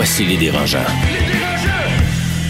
[0.00, 0.78] Voici les dérangeants.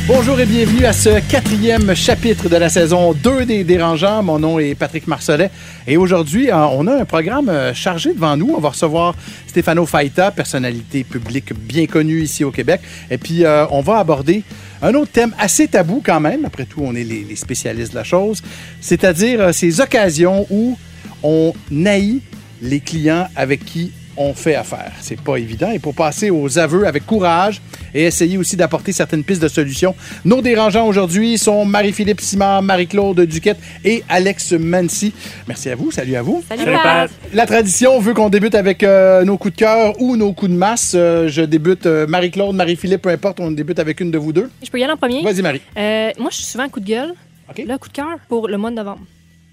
[0.06, 4.22] Bonjour et bienvenue à ce quatrième chapitre de la saison 2 des Dérangeants.
[4.22, 5.50] Mon nom est Patrick Marcelet
[5.86, 8.52] et aujourd'hui, euh, on a un programme euh, chargé devant nous.
[8.54, 9.14] On va recevoir
[9.46, 12.82] Stefano Faita, personnalité publique bien connue ici au Québec.
[13.10, 14.42] Et puis, euh, on va aborder
[14.82, 16.44] un autre thème assez tabou quand même.
[16.44, 18.42] Après tout, on est les, les spécialistes de la chose.
[18.82, 20.76] C'est-à-dire ces occasions où
[21.22, 22.22] on naït
[22.60, 24.92] les clients avec qui on fait affaire.
[25.00, 25.70] C'est pas évident.
[25.70, 27.62] Et pour passer aux aveux avec courage
[27.94, 29.94] et essayer aussi d'apporter certaines pistes de solutions,
[30.24, 35.14] nos dérangeants aujourd'hui sont Marie-Philippe Simard, Marie-Claude Duquette et Alex Mancy.
[35.46, 35.90] Merci à vous.
[35.90, 36.44] Salut à vous.
[36.48, 37.10] Salut, Pat.
[37.32, 40.56] La tradition veut qu'on débute avec euh, nos coups de cœur ou nos coups de
[40.56, 40.92] masse.
[40.94, 44.50] Euh, je débute euh, Marie-Claude, Marie-Philippe, peu importe, on débute avec une de vous deux.
[44.62, 45.22] Je peux y aller en premier?
[45.22, 45.62] Vas-y, Marie.
[45.76, 47.14] Euh, moi, je suis souvent coup de gueule.
[47.48, 47.62] OK.
[47.66, 49.00] Là, coup de cœur pour le mois de novembre.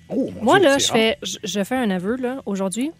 [0.09, 2.91] Oh, mon Moi, Dieu, là, je fais, je, je fais un aveu, là, aujourd'hui.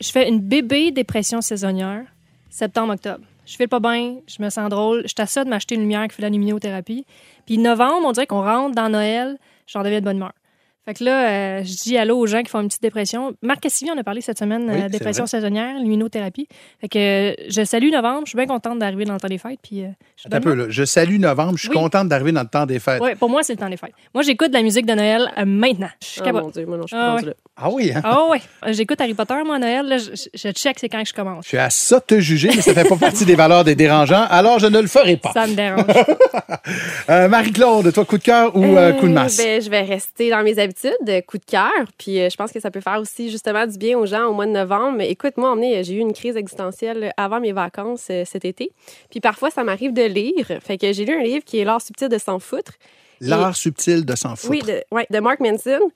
[0.00, 2.04] Je fais une bébé dépression saisonnière,
[2.50, 3.24] septembre-octobre.
[3.46, 5.04] Je fais pas bien, je me sens drôle.
[5.06, 7.06] Je t'assure de m'acheter une lumière qui fait la luminothérapie.
[7.46, 10.32] Puis novembre, on dirait qu'on rentre dans Noël, j'en deviens de bonne humeur.
[10.86, 13.34] Fait que là, euh, je dis allô aux gens qui font une petite dépression.
[13.42, 16.46] Marc Cassivi en a parlé cette semaine, Oui, euh, dépression saisonnière, luminothérapie.
[16.80, 19.38] Fait que euh, je salue novembre, je suis bien contente d'arriver dans le temps des
[19.38, 19.58] fêtes.
[19.62, 20.66] Puis, euh, je un peu, là.
[20.68, 21.54] Je salue novembre.
[21.56, 21.74] Je suis Oui.
[21.74, 23.02] contente d'arriver dans le temps des fêtes.
[23.02, 23.92] Ouais, pour moi, c'est le temps des fêtes.
[24.14, 25.88] Moi, j'écoute de la musique de Noël euh, maintenant.
[26.00, 26.44] Je suis capable.
[26.44, 27.34] mon Dieu, moi non, je suis Ah ouais.
[27.56, 28.02] Ah oui, hein?
[28.04, 28.28] Ah.
[28.66, 29.86] Euh, J'écoute Harry Potter, moi, à Noël.
[29.86, 31.44] Là, je, check c'est quand que je commence.
[31.44, 34.26] Je suis à ça te juger, mais ça fait pas partie des valeurs des dérangeants,
[34.30, 35.32] alors je ne le ferai pas.
[35.32, 35.84] Ça me dérange.
[37.08, 39.36] Euh, Marie-Claude, toi, coup de cœur ou euh, coup de masse?
[39.36, 41.70] ben, je vais rester dans mes habitudes, euh, coup de cœur.
[41.98, 44.32] Puis euh, je pense que ça peut faire aussi justement du bien aux gens au
[44.32, 45.00] mois de novembre.
[45.00, 48.72] Écoute, moi, j'ai eu une crise existentielle avant mes vacances euh, cet été.
[49.10, 50.46] Puis parfois, ça m'arrive de lire.
[50.60, 52.72] Fait que j'ai lu un livre qui est L'art subtil de s'en foutre.
[53.20, 54.50] L'art subtil de s'en foutre.
[54.50, 55.90] Oui, de, ouais, de Mark Manson.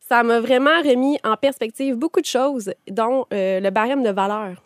[0.00, 4.62] Ça m'a vraiment remis en perspective beaucoup de choses, dont euh, le barème de valeur.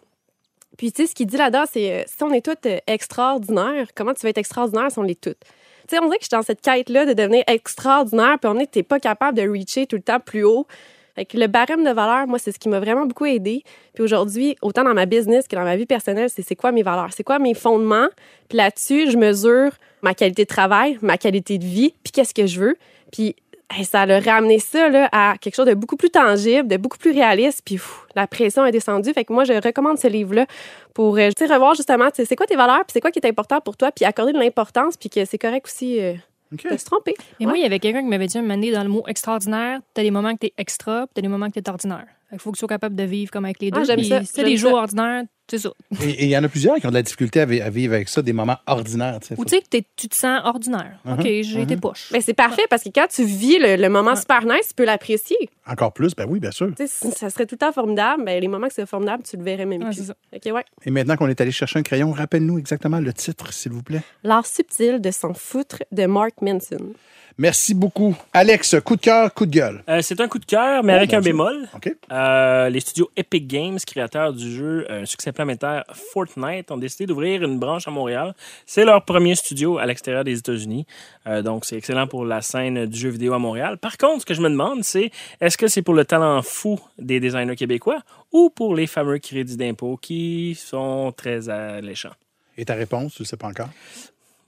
[0.76, 4.14] Puis, tu sais, ce qu'il dit là-dedans, c'est euh, si on est toutes extraordinaires, comment
[4.14, 5.42] tu vas être extraordinaire si on l'est toutes?
[5.88, 8.70] Sais, on dirait que je suis dans cette quête-là de devenir extraordinaire, puis on est
[8.70, 10.66] t'es pas capable de reacher tout le temps plus haut.
[11.14, 13.62] Fait que le barème de valeur, moi, c'est ce qui m'a vraiment beaucoup aidé.
[13.94, 16.82] Puis aujourd'hui, autant dans ma business que dans ma vie personnelle, c'est c'est quoi mes
[16.82, 18.08] valeurs, c'est quoi mes fondements?
[18.50, 22.46] Puis là-dessus, je mesure ma qualité de travail, ma qualité de vie, puis qu'est-ce que
[22.46, 22.76] je veux?
[23.12, 23.34] Puis
[23.70, 26.98] hey, ça a ramené ça là, à quelque chose de beaucoup plus tangible, de beaucoup
[26.98, 27.62] plus réaliste.
[27.64, 29.12] Puis pff, la pression est descendue.
[29.12, 30.46] Fait que moi, je recommande ce livre-là
[30.94, 33.76] pour euh, revoir justement, c'est quoi tes valeurs, puis c'est quoi qui est important pour
[33.76, 36.14] toi, puis accorder de l'importance, puis que c'est correct aussi euh,
[36.52, 37.14] de se tromper.
[37.40, 39.04] Et moi, il y avait quelqu'un qui m'avait dit un moment donné dans le mot
[39.06, 42.06] extraordinaire, t'as des moments que t'es extra, puis t'as des moments que t'es ordinaire.
[42.30, 43.80] Fait qu'il faut que tu sois capable de vivre comme avec les deux.
[43.80, 45.70] Ah, j'aime ça, Si t'as j'aime des jours ordinaires, c'est ça.
[46.02, 47.94] Et il y en a plusieurs qui ont de la difficulté à, vi- à vivre
[47.94, 49.18] avec ça, des moments ordinaires.
[49.20, 49.34] tu sais.
[49.38, 50.98] Ou tu sais que tu te sens ordinaire.
[51.06, 52.08] Uh-huh, OK, j'ai été poche.
[52.12, 54.16] Mais c'est parfait parce que quand tu vis le, le moment Ouais.
[54.16, 55.36] super nice, tu peux l'apprécier.
[55.68, 56.70] Encore plus, ben oui, bien sûr.
[57.14, 59.66] Ça serait tout le temps formidable, ben, les moments que c'est formidable, tu le verrais
[59.66, 59.96] même Ouais, plus.
[59.98, 60.14] c'est ça.
[60.34, 60.64] OK, ouais.
[60.84, 64.02] Et maintenant qu'on est allé chercher un crayon, rappelle-nous exactement le titre, s'il vous plaît.
[64.24, 66.92] L'art subtil de s'en foutre de Mark Manson.
[67.38, 68.16] Merci beaucoup.
[68.32, 69.82] Alex, coup de cœur, coup de gueule.
[69.90, 71.32] Euh, c'est un coup de cœur, mais Oh, avec un Dieu.
[71.32, 71.68] bémol.
[71.74, 71.94] OK?
[72.10, 77.06] Euh, les studios Epic Games, créateurs du jeu euh, un succès planétaire Fortnite, ont décidé
[77.06, 78.34] d'ouvrir une branche à Montréal.
[78.66, 80.86] C'est leur premier studio à l'extérieur des États-Unis.
[81.28, 83.78] Euh, donc, c'est excellent pour la scène du jeu vidéo à Montréal.
[83.78, 85.10] Par contre, ce que je me demande, c'est
[85.40, 88.02] est-ce que c'est pour le talent fou des designers québécois
[88.32, 92.14] ou pour les fameux crédits d'impôt qui sont très alléchants?
[92.58, 93.68] Et ta réponse, tu ne le sais pas encore?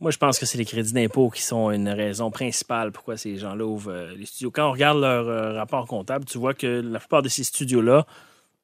[0.00, 3.36] Moi, je pense que c'est les crédits d'impôt qui sont une raison principale pourquoi ces
[3.36, 4.52] gens-là ouvrent euh, les studios.
[4.52, 8.06] Quand on regarde leur euh, rapport comptable, tu vois que la plupart de ces studios-là,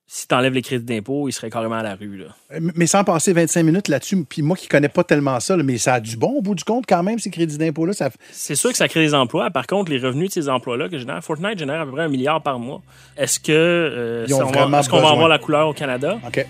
[0.07, 2.17] si tu enlèves les crédits d'impôt, ils seraient carrément à la rue.
[2.19, 2.27] Là.
[2.53, 5.63] Euh, Mais sans passer 25 minutes là-dessus, puis moi qui connais pas tellement ça, là,
[5.63, 7.93] mais ça a du bon au bout du compte quand même, ces crédits d'impôt-là.
[7.95, 8.11] Ça...
[8.31, 9.51] C'est sûr que ça crée des emplois.
[9.51, 12.09] Par contre, les revenus de ces emplois-là que génère, Fortnite génère à peu près un
[12.09, 12.83] milliard par mois.
[13.17, 16.19] Est-ce que euh, ça- on va- qu'on va avoir la couleur au Canada?
[16.27, 16.47] OK.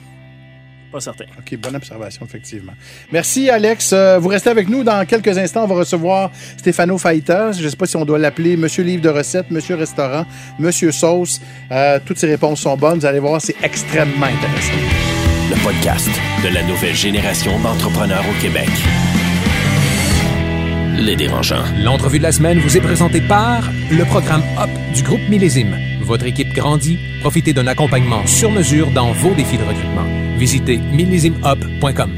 [0.95, 1.25] Pas certain.
[1.37, 2.73] OK, bonne observation, effectivement.
[3.11, 3.93] Merci, Alex.
[3.93, 4.85] Euh, vous restez avec nous.
[4.85, 7.51] Dans quelques instants, on va recevoir Stéphano Faita.
[7.51, 10.25] Je ne sais pas si on doit l'appeler Monsieur Livre de recettes, Monsieur Restaurant,
[10.61, 11.41] Monsieur Sauce.
[11.73, 13.01] Euh, toutes ces réponses sont bonnes.
[13.01, 14.73] Vous allez voir, c'est extrêmement intéressant.
[15.51, 16.09] Le podcast
[16.45, 18.69] de la nouvelle génération d'entrepreneurs au Québec.
[20.97, 21.65] Les dérangeants.
[21.83, 25.77] L'entrevue de la semaine vous est présentée par le programme HOP du groupe Millésime.
[26.05, 30.05] Votre équipe grandit, profitez d'un accompagnement sur mesure dans vos défis de recrutement.
[30.39, 32.11] Visitez millésimehop.com.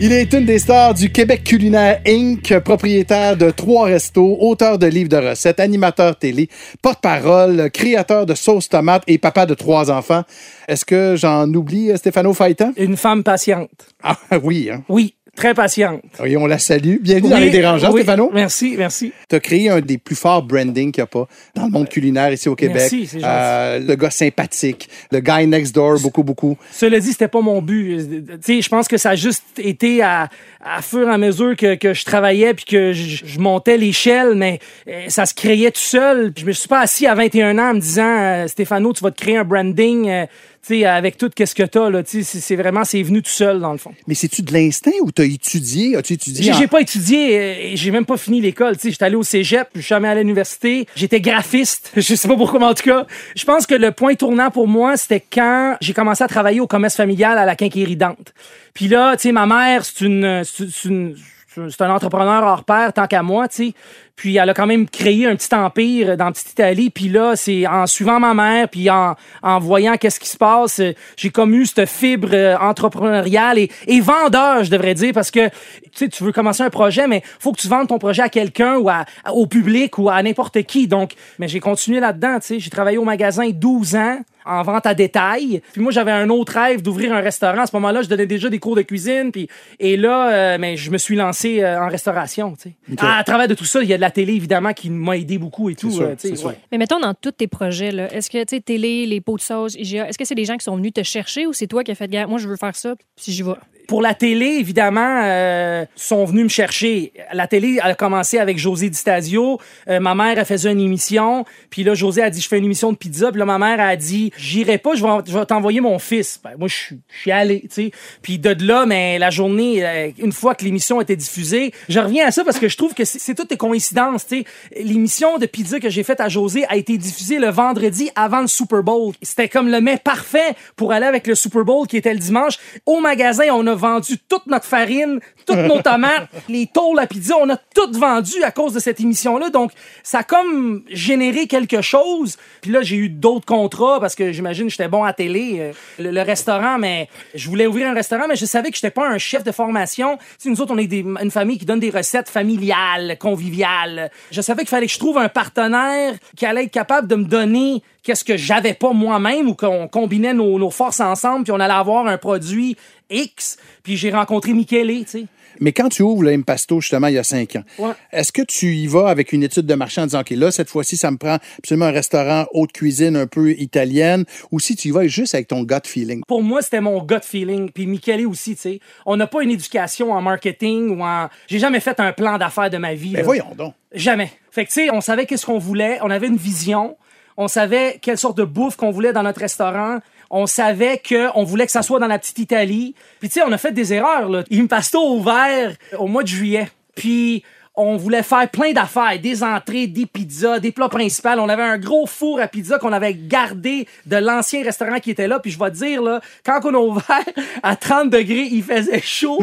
[0.00, 4.86] Il est une des stars du Québec Culinaire Inc., propriétaire de trois restos, auteur de
[4.86, 6.48] livres de recettes, animateur télé,
[6.82, 10.22] porte-parole, créateur de sauce tomate et papa de trois enfants.
[10.68, 12.70] Est-ce que j'en oublie, euh, Stéphano Faïta?
[12.76, 13.88] Une femme patiente.
[14.02, 14.84] Ah oui, hein?
[14.88, 16.02] Oui, très patiente.
[16.20, 16.96] Oui, on la salue.
[17.00, 18.02] Bienvenue dans Les Dérangeants, oui.
[18.02, 18.28] Stéphano.
[18.34, 19.12] Merci, merci.
[19.28, 21.88] Tu as créé un des plus forts branding qu'il n'y a pas dans le monde
[21.88, 22.76] culinaire ici au Québec.
[22.78, 23.20] Merci, c'est.
[23.22, 26.58] Euh, le gars sympathique, le guy next door, beaucoup, beaucoup.
[26.72, 28.00] Cela dit, c'était pas mon but.
[28.00, 30.28] Euh, je pense que ça a juste été à,
[30.60, 34.34] à fur et à mesure que, que je travaillais puis que je, je montais l'échelle,
[34.34, 34.58] mais
[34.88, 36.32] euh, ça se créait tout seul.
[36.32, 39.04] Puis je me suis pas assis à 21 ans en me disant, euh, Stéphano, tu
[39.04, 40.26] vas te créer un branding,
[40.62, 42.02] sais, avec tout qu'est-ce que t'as là.
[42.02, 43.92] Tu sais, c'est- c'est vraiment, c'est venu tout seul dans le fond.
[44.06, 45.96] Mais c'est-tu de l'instinct ou tu as étudié?
[45.96, 46.52] As-tu étudié?
[46.52, 48.76] J'ai en- pas étudié, euh, j'ai même pas fini l'école.
[48.76, 50.86] Tu sais, j'étais allé au cégep, je suis jamais allé à l'université.
[50.96, 51.92] J'étais graphiste.
[51.96, 53.06] Je sais pas pourquoi, mais en tout cas,
[53.36, 56.66] je pense que le point tournant pour moi, c'était quand j'ai commencé à travailler au
[56.66, 58.32] commerce familial à la quincaillerie Dante.
[58.74, 61.16] Puis là, tu sais, ma mère, c'est une, c'est c'est une,
[61.54, 63.72] c'est un entrepreneur hors pair, tant qu'à moi, tu sais.
[64.18, 66.90] Puis elle a quand même créé un petit empire dans Petite Italie.
[66.90, 70.80] Puis là, c'est en suivant ma mère, puis en, en voyant qu'est-ce qui se passe,
[70.80, 75.30] euh, j'ai comme eu cette fibre euh, entrepreneuriale et, et vendeur, je devrais dire, parce
[75.30, 75.48] que
[75.94, 78.88] tu veux commencer un projet, mais faut que tu vendes ton projet à quelqu'un ou
[78.88, 80.88] à- au public ou à n'importe qui.
[80.88, 82.40] Donc, mais j'ai continué là-dedans.
[82.40, 85.60] Tu sais, j'ai travaillé au magasin 12 ans en vente à détail.
[85.72, 87.58] Puis moi, j'avais un autre rêve d'ouvrir un restaurant.
[87.62, 89.30] À ce moment-là, je donnais déjà des cours de cuisine.
[89.30, 89.46] Puis
[89.78, 92.54] et là, euh, mais je me suis lancé euh, en restauration.
[92.56, 92.96] Tu sais.
[93.06, 95.16] À, à travers de tout ça, il y a de la télé évidemment qui m'a
[95.16, 95.90] aidé beaucoup et tout.
[95.90, 96.52] sûr, euh, sûr.
[96.70, 99.42] Mais mettons dans tous tes projets, là, est-ce que, tu sais, télé, les pots de
[99.42, 101.84] sauce, IGA, est-ce que c'est des gens qui sont venus te chercher ou c'est toi
[101.84, 103.52] qui as fait, Gars, moi, je veux faire ça, si j'y vais?
[103.88, 107.10] Pour la télé, évidemment, euh, sont venus me chercher.
[107.32, 109.58] La télé a commencé avec José Di Stasio.
[109.88, 111.46] Euh, ma mère, elle faisait une émission.
[111.70, 113.30] Puis là, José a dit, je fais une émission de pizza.
[113.32, 116.38] Puis là, ma mère a dit, j'irai pas, je vais, vais t'envoyer mon fils.
[116.44, 117.90] Ben, moi, je suis- allé, tu sais.
[118.20, 122.26] Puis de là, mais la journée, euh, une fois que l'émission était diffusée, je reviens
[122.26, 124.44] à ça parce que je trouve que c'est c'est toutes des coïncidences, tu sais.
[124.84, 128.48] L'émission de pizza que j'ai faite à José a été diffusée le vendredi avant le
[128.48, 129.14] Super Bowl.
[129.22, 132.58] C'était comme le mets parfait pour aller avec le Super Bowl qui était le dimanche.
[132.84, 137.34] Au magasin, on a vendu toute notre farine, toutes nos tomates, les tôles à pizza,
[137.40, 139.48] on a tout vendu à cause de cette émission-là.
[139.50, 139.72] Donc,
[140.02, 142.36] ça a comme généré quelque chose.
[142.60, 145.72] Puis là, j'ai eu d'autres contrats parce que j'imagine que j'étais bon à télé, euh,
[145.98, 149.08] le, le restaurant, mais je voulais ouvrir un restaurant, mais je savais que j'étais pas
[149.08, 150.16] un chef de formation.
[150.18, 154.10] Tu sais, nous autres, on est des- une famille qui donne des recettes familiales, conviviales.
[154.30, 157.24] Je savais qu'il fallait que je trouve un partenaire qui allait être capable de me
[157.24, 161.60] donner qu'est-ce que j'avais pas moi-même ou qu'on combinait nos, nos forces ensemble puis on
[161.60, 162.76] allait avoir un produit
[163.10, 163.56] X.
[163.82, 165.24] Puis j'ai rencontré Michele, tu sais.
[165.60, 167.92] Mais quand tu ouvres le Impasto, justement, il y a cinq ans, Ouais.
[168.12, 170.68] est-ce que tu y vas avec une étude de marché en disant, OK, là, cette
[170.70, 174.88] fois-ci, ça me prend absolument un restaurant haute cuisine un peu italienne, ou si tu
[174.88, 176.22] y vas juste avec ton gut feeling?
[176.28, 177.70] Pour moi, c'était mon gut feeling.
[177.72, 178.80] Puis Michele aussi, tu sais.
[179.04, 181.28] On n'a pas une éducation en marketing ou en...
[181.48, 183.10] J'ai jamais fait un plan d'affaires de ma vie.
[183.12, 183.24] Mais là.
[183.24, 183.74] voyons donc.
[183.92, 184.30] Jamais.
[184.52, 185.98] Fait que, tu sais, on savait qu'est-ce qu'on voulait.
[186.02, 186.96] On avait une vision.
[187.36, 189.98] On savait quelle sorte de bouffe qu'on voulait dans notre restaurant.
[190.30, 192.94] On savait qu'on voulait que ça soit dans la petite Italie.
[193.20, 194.44] Puis, tu sais, on a fait des erreurs, là.
[194.52, 196.68] Impasto a ouvert au mois de juillet.
[196.94, 197.44] Puis,
[197.78, 201.28] on voulait faire plein d'affaires, des entrées, des pizzas, des plats principaux.
[201.38, 205.28] On avait un gros four à pizza qu'on avait gardé de l'ancien restaurant qui était
[205.28, 205.38] là.
[205.38, 207.24] Puis je vais te dire, là, quand on a ouvert
[207.62, 209.38] à 30 degrés, il faisait chaud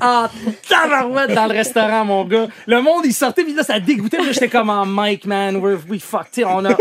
[0.00, 0.26] en
[0.68, 2.48] tabarouette dans le restaurant, mon gars.
[2.66, 4.18] Le monde, il sortait, puis là, ça dégoûtait.
[4.18, 5.78] Puis j'étais comme en Mike, man, we.
[5.88, 6.00] Tu
[6.32, 6.76] sais, on a,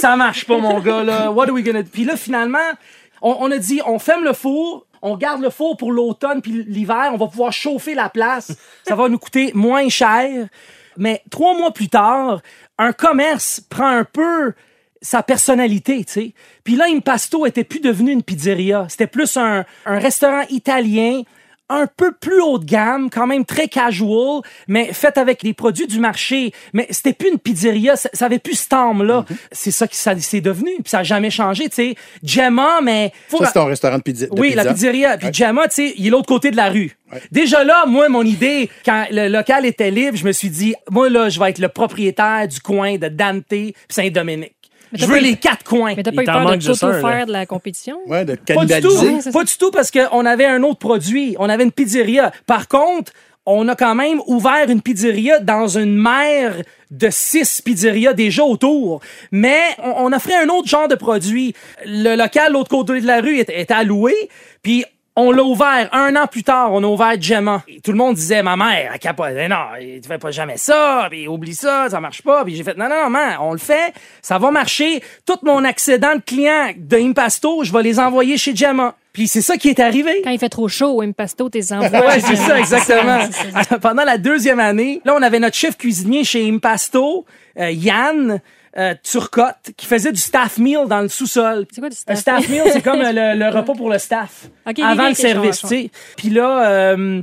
[0.00, 1.30] ça marche pas, mon gars, là.
[1.30, 1.82] What are we gonna...
[1.82, 2.58] Puis là, finalement,
[3.22, 7.10] on, a dit, on ferme le four, on garde le four pour l'automne puis l'hiver,
[7.12, 8.56] on va pouvoir chauffer la place.
[8.86, 10.48] Ça va nous coûter moins cher.
[10.96, 12.40] Mais trois mois plus tard,
[12.78, 14.54] un commerce prend un peu
[15.02, 16.34] sa personnalité, tu sais.
[16.64, 18.86] Puis là, Impasto était plus devenu une pizzeria.
[18.88, 21.22] C'était plus un restaurant italien
[21.68, 25.86] un peu plus haut de gamme, quand même très casual, mais fait avec les produits
[25.86, 26.52] du marché.
[26.72, 29.24] Mais c'était plus une pizzeria, ça, ça avait plus ce âme-là.
[29.52, 31.94] C'est ça qui ça, c'est devenu, puis ça a jamais changé, tu sais.
[32.22, 33.12] Gemma, mais...
[33.28, 34.26] faut- Ça, c'est ton restaurant de pizza.
[34.26, 34.64] de oui, pizza.
[34.64, 35.18] la pizzeria.
[35.18, 36.96] Puis Gemma, tu sais, il est l'autre côté de la rue.
[37.30, 41.08] Déjà là, moi, mon idée, quand le local était libre, je me suis dit, moi,
[41.08, 44.55] là, je vais être le propriétaire du coin de Dante puis Saint-Dominique.
[44.92, 45.94] Je t'as veux pas- les quatre coins.
[45.96, 46.58] Mais t'as pas eu peur de là.
[46.58, 47.98] t'auto-faire de la compétition?
[48.06, 48.88] Ouais, de Pas du tout.
[48.96, 49.30] cannibaliser.
[49.32, 51.36] Pas du tout parce qu'on avait un autre produit.
[51.38, 52.32] On avait une pizzeria.
[52.46, 53.12] Par contre,
[53.46, 56.56] on a quand même ouvert une pizzeria dans une mer
[56.90, 59.00] de six pizzerias déjà autour.
[59.30, 61.54] Mais on, on offrait un autre genre de produit.
[61.84, 64.14] Le local, l'autre côté de la rue, était, était alloué.
[64.62, 64.84] Puis
[65.16, 67.62] on l'a ouvert un an plus tard, on a ouvert Gemma.
[67.66, 71.06] Et tout le monde disait, ma mère, elle capotait, non, tu fais pas jamais ça,
[71.10, 72.44] puis oublie ça, ça marche pas.
[72.44, 75.02] Puis j'ai fait, non, non, non, man, on le fait, ça va marcher.
[75.24, 78.94] Tout mon excédent de clients de Impasto, je vais les envoyer chez Gemma.
[79.14, 80.20] Puis c'est ça qui est arrivé.
[80.22, 81.88] Quand il fait trop chaud au Impasto, t'es envoies.
[81.88, 83.20] Ouais, c'est ça, exactement.
[83.80, 87.24] Pendant la deuxième année, là, on avait notre chef cuisinier chez Impasto,
[87.58, 88.42] euh, Yann
[88.78, 91.66] euh, Turcotte, qui faisait du staff meal dans le sous-sol.
[91.70, 92.44] C'est quoi du Un staff?
[92.44, 94.48] staff meal, c'est comme euh, le, le repas pour le staff.
[94.68, 95.90] Ok, avant le service, tu sais.
[96.16, 97.22] Puis là, euh,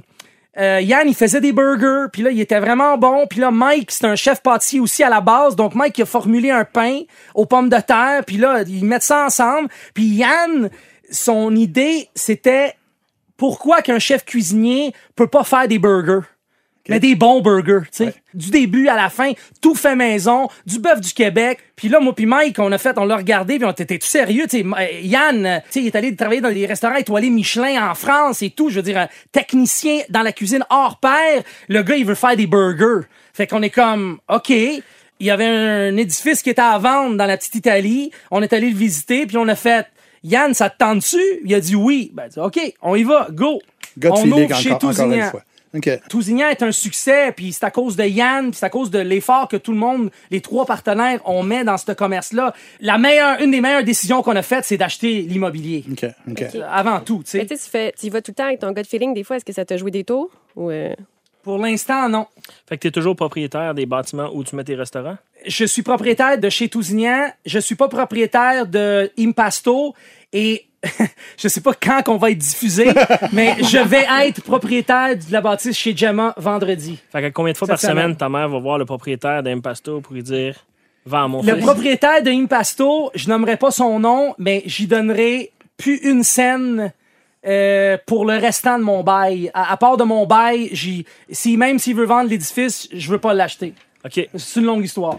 [0.59, 3.25] euh, Yann, il faisait des burgers, puis là, il était vraiment bon.
[3.27, 5.55] Puis là, Mike, c'est un chef pâtissier aussi à la base.
[5.55, 7.01] Donc, Mike, il a formulé un pain
[7.33, 9.69] aux pommes de terre, puis là, ils mettent ça ensemble.
[9.93, 10.69] Puis Yann,
[11.09, 12.75] son idée, c'était
[13.37, 16.25] pourquoi qu'un chef cuisinier peut pas faire des burgers?
[16.89, 18.13] Mais des bons burgers, tu sais.
[18.33, 21.59] Du début à la fin, tout fait maison, du bœuf du Québec.
[21.77, 24.05] Puis là, moi puis Mike, on a fait, on l'a regardé, puis on était tout
[24.05, 24.65] sérieux, tu sais?
[24.65, 27.95] Euh, Yann, euh, tu sais, il est allé travailler dans des restaurants étoilés Michelin en
[27.95, 28.69] France et tout.
[28.69, 31.43] Je veux dire, un technicien dans la cuisine hors pair.
[31.69, 33.07] Le gars, il veut faire des burgers.
[33.33, 34.49] Fait qu'on est comme, OK.
[34.49, 38.11] Il y avait un édifice qui était à vendre dans la petite Italie.
[38.29, 39.87] On est allé le visiter, puis on a fait,
[40.23, 41.21] Yann, ça te tente-tu?
[41.45, 42.11] Il a dit oui.
[42.13, 43.61] Ben, OK, on y va, go.
[44.03, 45.43] On ouvre chez encore, encore une fois.
[45.75, 45.89] OK.
[46.09, 48.99] Tousignan est un succès, puis c'est à cause de Yann, puis c'est à cause de
[48.99, 52.53] l'effort que tout le monde, les trois partenaires, on met dans ce commerce-là.
[52.79, 55.83] La meilleure, une des meilleures décisions qu'on a faites, c'est d'acheter l'immobilier.
[55.91, 56.05] OK.
[56.29, 56.41] OK.
[56.55, 57.47] Euh, Avant tout, tu Mais sais.
[57.47, 59.13] tu sais, tu fais- tu y vas tout le temps avec ton gut feeling.
[59.13, 60.29] Des fois, est-ce que ça t'a joué des tours?
[60.55, 60.93] Ou euh,
[61.41, 62.27] Pour l'instant, non.
[62.69, 65.17] Fait que tu es toujours propriétaire des bâtiments où tu mets tes restaurants?
[65.45, 67.29] Je suis propriétaire de chez Tousignan.
[67.45, 69.93] Je suis pas propriétaire de Impasto.
[70.31, 70.67] Et
[71.37, 72.87] je sais pas quand qu'on va être diffusé,
[73.31, 76.99] mais je vais être propriétaire de la bâtisse chez Gemma vendredi.
[77.11, 78.17] Fait que combien de fois Cette par semaine semaine.
[78.17, 80.65] ta mère va voir le propriétaire d'Impasto pour lui dire
[81.05, 81.63] Vends mon Le fils?
[81.65, 86.93] propriétaire de Impasto, je nommerai pas son nom, mais j'y donnerai plus une scène
[87.45, 89.51] euh, pour le restant de mon bail.
[89.53, 90.71] À, à part de mon bail,
[91.29, 93.73] si même s'il veut vendre l'édifice, je veux pas l'acheter.
[94.05, 94.27] OK.
[94.35, 95.17] C'est une longue histoire.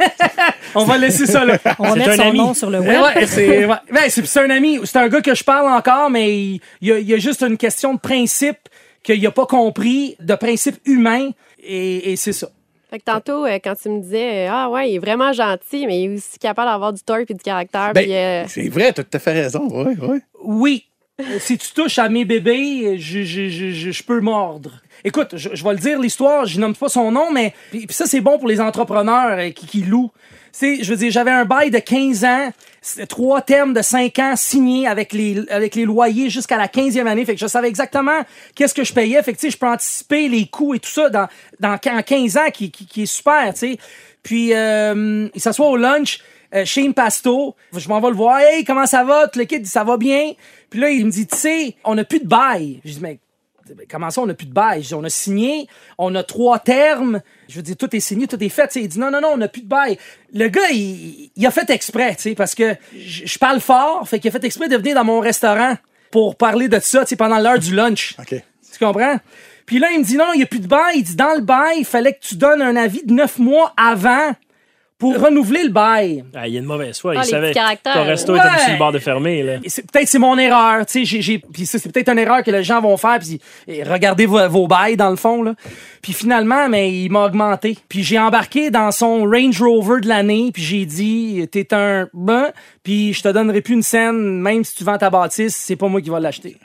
[0.74, 1.58] On va laisser ça là.
[1.78, 2.38] On va C'est mettre un son ami.
[2.38, 3.02] nom sur le Ouais, web.
[3.16, 3.76] ouais, c'est, ouais.
[3.92, 4.10] Ben,
[4.42, 4.78] un ami.
[4.84, 7.42] C'est un gars que je parle encore, mais il, y, a, il y a juste
[7.42, 8.58] une question de principe
[9.02, 11.30] qu'il a pas compris, de principe humain,
[11.62, 12.48] et, et c'est ça.
[12.90, 15.86] Fait que tantôt, euh, quand tu me disais, euh, ah ouais, il est vraiment gentil,
[15.86, 17.92] mais il est aussi capable d'avoir du torque et du caractère.
[17.94, 19.68] Ben, euh, C'est vrai, tu as tout à fait raison.
[19.70, 20.18] Oui, oui.
[20.42, 20.84] Oui.
[21.40, 24.80] Si tu touches à mes bébés, je, je, je, je, peux mordre.
[25.04, 28.20] Écoute, je, vais le dire, l'histoire, je nomme pas son nom, mais puis, ça, c'est
[28.20, 30.10] bon pour les entrepreneurs euh, qui, qui louent.
[30.52, 32.52] C'est, je veux dire, j'avais un bail de 15 ans,
[33.08, 37.24] trois termes de 5 ans signés avec les, avec les loyers jusqu'à la 15e année.
[37.24, 38.20] Fait que je savais exactement
[38.54, 39.22] qu'est-ce que je payais.
[39.22, 41.28] Fait que, je peux anticiper les coûts et tout ça dans,
[41.60, 43.76] dans en 15 ans qui, qui, est super, tu.
[44.22, 46.18] Puis, euh, il s'assoit au lunch
[46.54, 47.54] euh, chez Impasto.
[47.76, 48.38] Je m'en vais le voir.
[48.38, 49.28] Hey, comment ça va?
[49.28, 50.32] Tout le kid dit ça va bien?
[50.68, 52.80] Puis là, il me dit, tu sais, on n'a plus de bail.
[52.84, 53.18] Je dis, mais
[53.88, 54.82] comment ça, on n'a plus de bail?
[54.82, 55.66] Je dis, on a signé,
[55.98, 57.20] on a trois termes.
[57.48, 58.68] Je veux dire, tout est signé, tout est fait.
[58.68, 59.98] Tu sais, il dit, non, non, non, on n'a plus de bail.
[60.32, 64.20] Le gars, il, il a fait exprès, tu sais, parce que je parle fort, fait
[64.20, 65.76] qu'il a fait exprès de venir dans mon restaurant
[66.10, 68.16] pour parler de ça, tu sais, pendant l'heure du lunch.
[68.18, 68.34] OK.
[68.72, 69.18] Tu comprends?
[69.66, 70.96] Puis là, il me dit non, il n'y a plus de bail.
[70.96, 73.72] Il dit dans le bail, il fallait que tu donnes un avis de neuf mois
[73.76, 74.32] avant
[75.00, 76.24] pour renouveler le bail.
[76.36, 77.14] Ah, il y a une mauvaise foi.
[77.16, 77.94] Ah, il les savait caractères.
[77.94, 78.38] ton resto Ouais.
[78.38, 79.42] était sur le bord de fermer.
[79.42, 79.58] Là.
[79.58, 82.50] Peut-être c'est mon erreur, tu sais, j'ai, j'ai- puis ça c'est peut-être une erreur que
[82.52, 83.40] les gens vont faire, puis
[83.84, 85.54] regardez vos, vos bails dans le fond là.
[86.02, 87.76] Puis finalement, mais il m'a augmenté.
[87.88, 92.50] Puis j'ai embarqué dans son Range Rover de l'année, puis j'ai dit t'es un ben,
[92.84, 95.88] puis je te donnerai plus une scène, même si tu vends ta bâtisse, c'est pas
[95.88, 96.56] moi qui va l'acheter.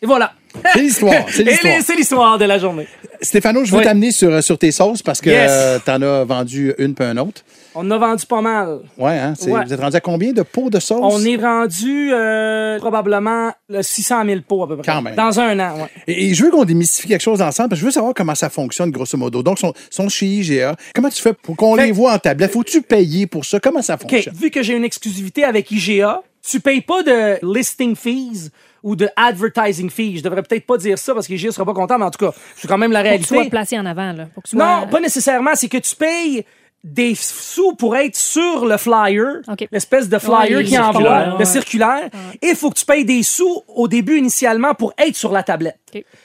[0.00, 0.32] Et voilà.
[0.72, 1.24] C'est l'histoire.
[1.28, 1.74] C'est l'histoire.
[1.84, 2.86] c'est l'histoire de la journée.
[3.20, 3.84] Stéphano, je veux Oui.
[3.84, 5.50] t'amener sur, sur tes sauces parce que Yes.
[5.52, 7.42] euh, t'en as vendu une peu un autre.
[7.80, 8.80] On a vendu pas mal.
[8.96, 9.34] Ouais, hein?
[9.46, 9.64] Ouais.
[9.64, 10.98] Vous êtes rendu à combien de pots de sauce?
[11.00, 14.92] On est rendu euh, probablement le 600 000 pots à peu près.
[14.92, 15.14] Quand même.
[15.14, 15.88] Dans un an, ouais.
[16.06, 18.34] Et, et je veux qu'on démystifie quelque chose ensemble, parce que je veux savoir comment
[18.34, 19.42] ça fonctionne, grosso modo.
[19.42, 20.76] Donc, sont, sont chez IGA.
[20.94, 22.52] Comment tu fais pour qu'on les voit en tablette?
[22.52, 23.60] Faut-tu payer pour ça?
[23.60, 24.34] Comment ça fonctionne?
[24.34, 28.50] vu que j'ai une exclusivité avec IGA, tu payes pas de listing fees
[28.82, 30.18] ou de advertising fees.
[30.18, 32.32] Je devrais peut-être pas dire ça parce qu'IGA sera pas content, mais en tout cas,
[32.56, 33.34] c'est quand même la Faut que tu réalité.
[33.34, 34.26] sois placé en avant, là.
[34.34, 35.50] Faut que tu sois- Non, pas nécessairement.
[35.54, 36.44] C'est que tu payes
[36.84, 39.40] des sous pour être sur le flyer,
[39.72, 41.44] l'espèce de flyer Ouais, qui envoie, circulaire, le ouais.
[41.44, 45.32] circulaire, et il faut que tu payes des sous au début initialement pour être sur
[45.32, 45.78] la tablette.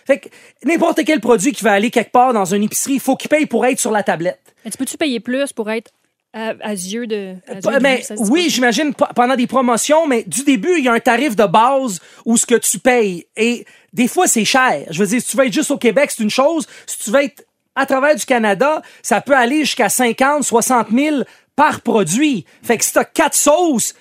[0.06, 0.30] Fait que
[0.64, 3.46] n'importe quel produit qui va aller quelque part dans une épicerie, il faut qu'il paye
[3.48, 4.40] pour être sur la tablette.
[4.64, 5.92] Mais tu peux-tu payer plus pour être
[6.34, 7.36] à, à yeux de.
[7.48, 10.76] à yeux Pas- de mais se dit oui, j'imagine pendant des promotions, mais du début,
[10.78, 13.26] il y a un tarif de base où ce que tu payes.
[13.36, 14.86] Et des fois, c'est cher.
[14.90, 16.68] Je veux dire, si tu veux être juste au Québec, c'est une chose.
[16.88, 17.44] Si tu veux être
[17.76, 21.18] à travers du Canada, ça peut aller jusqu'à 50, 60 000
[21.56, 22.46] par produit.
[22.64, 23.94] Fait que si t'as quatre sauces,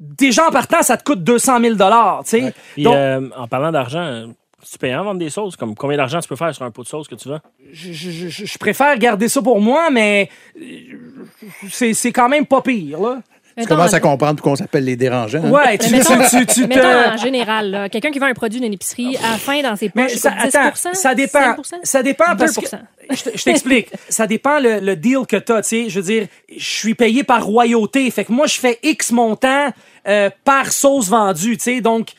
[0.00, 1.82] déjà en partant, ça te coûte 200 000 tu
[2.24, 2.54] sais.
[2.74, 4.26] Puis, Donc, euh, en parlant d'argent,
[4.70, 5.56] tu payes en vendre des sauces?
[5.56, 7.40] Comme combien d'argent tu peux faire sur un pot de sauce que tu vends?
[7.72, 10.28] je, je- préfère garder ça pour moi, mais
[10.60, 10.62] euh,
[11.70, 13.18] c'est c'est quand même pas pire, là.
[13.58, 15.42] Tu Mettons, commences en- à comprendre qu'on s'appelle les dérangeants.
[15.44, 15.50] hein?
[15.50, 18.34] Ouais, tu, mettons- tu, tu, tu te- Mettons en général, là, quelqu'un qui vend un
[18.34, 21.14] produit d'une épicerie, à la fin, dans ses poches, ça, c'est quoi, 10 attends, ça
[21.14, 21.62] dépend.
[21.64, 22.68] 5 Ça dépend parce que 2
[23.10, 23.88] je te- je t'explique.
[24.08, 25.62] ça dépend le, le deal que t'as.
[25.62, 28.10] Tu sais, je veux dire, je suis payé par royauté.
[28.10, 29.68] Fait que moi, je fais X montant
[30.06, 31.56] euh, par sauce vendue.
[31.56, 32.10] Tu sais, donc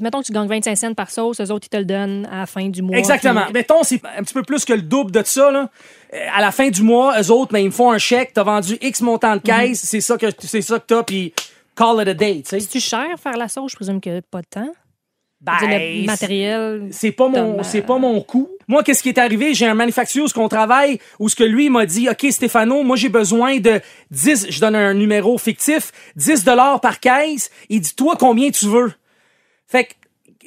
[0.00, 2.38] Mettons que tu gagnes 25 cents par sauce, eux autres, ils te le donnent à
[2.40, 2.96] la fin du mois.
[2.96, 3.44] exactement.
[3.44, 5.50] puis- Mettons, c'est un petit peu plus que le double de ça.
[5.50, 5.70] Là.
[6.14, 8.32] Euh, À la fin du mois, eux autres, ben, ils me font un chèque.
[8.34, 9.80] T'as vendu X montant de caisse.
[9.82, 11.02] C'est ça que c'est ça que t'as.
[11.02, 11.32] Puis
[11.76, 12.42] call it a day.
[12.44, 13.70] C'est-tu cher faire la sauce?
[13.72, 14.72] Je présume que pas de temps.
[15.40, 16.86] Ben, le matériel.
[16.92, 17.64] c'est pas mon Tomate.
[17.64, 18.48] c'est pas mon coup.
[18.68, 21.42] Moi qu'est-ce qui est arrivé, j'ai un manufacturier où ce qu'on travaille où ce que
[21.42, 23.80] lui m'a dit OK Stéphano, moi j'ai besoin de
[24.12, 28.66] 10 je donne un numéro fictif, 10 dollars par caisse, il dit toi combien tu
[28.66, 28.92] veux?
[29.72, 29.92] Fait que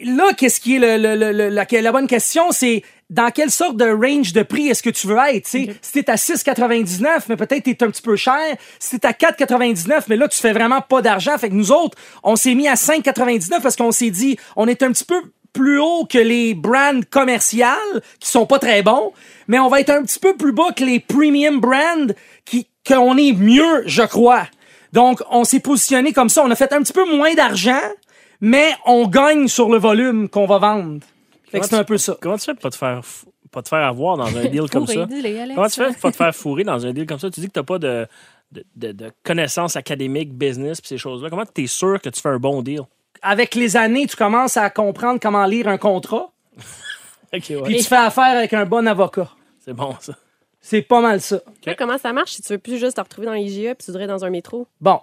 [0.05, 3.51] là qu'est-ce qui est le, le- le- le- la, la bonne question c'est dans quelle
[3.51, 5.45] sorte de range de prix est-ce que tu veux être?
[5.47, 8.55] Si t'es à 6,99, mais peut-être t'es un petit peu cher.
[8.79, 11.37] Si t'es à 4,99, mais là, tu fais vraiment pas d'argent.
[11.37, 14.81] Fait que nous autres, on s'est mis à 5,99 parce qu'on s'est dit, on est
[14.81, 15.21] un petit peu
[15.53, 19.13] plus haut que les brands commerciales, qui sont pas très bons,
[19.47, 22.07] mais on va être un petit peu plus bas que les premium brands,
[22.43, 24.47] qui, qu'on est mieux, je crois.
[24.93, 26.43] Donc, on s'est positionné comme ça.
[26.43, 27.79] On a fait un petit peu moins d'argent,
[28.47, 30.99] mais on gagne sur le volume qu'on va vendre.
[31.49, 32.15] Fait que c'est un tu- peu ça.
[32.21, 33.01] Comment tu fais pour pas te faire,
[33.51, 35.07] pas te faire avoir dans un deal comme ça?
[35.55, 37.29] Comment tu fais pour pas te faire fourrer dans un deal comme ça?
[37.29, 38.07] Tu dis que t'as pas de,
[38.51, 41.29] de, de- de connaissances académiques, business pis ces choses-là.
[41.29, 42.81] Comment tu es sûr que tu fais un bon deal?
[43.21, 46.31] Avec les années, tu commences à comprendre comment lire un contrat,
[47.33, 47.61] Ok, ouais.
[47.63, 49.29] puis tu fais affaire avec un bon avocat.
[49.63, 50.13] C'est bon, ça.
[50.61, 51.39] C'est pas mal ça.
[51.65, 53.91] Là, comment ça marche si tu veux plus juste te retrouver dans l'IGA puis tu
[53.91, 54.67] voudrais dans un métro?
[54.81, 54.99] Bon.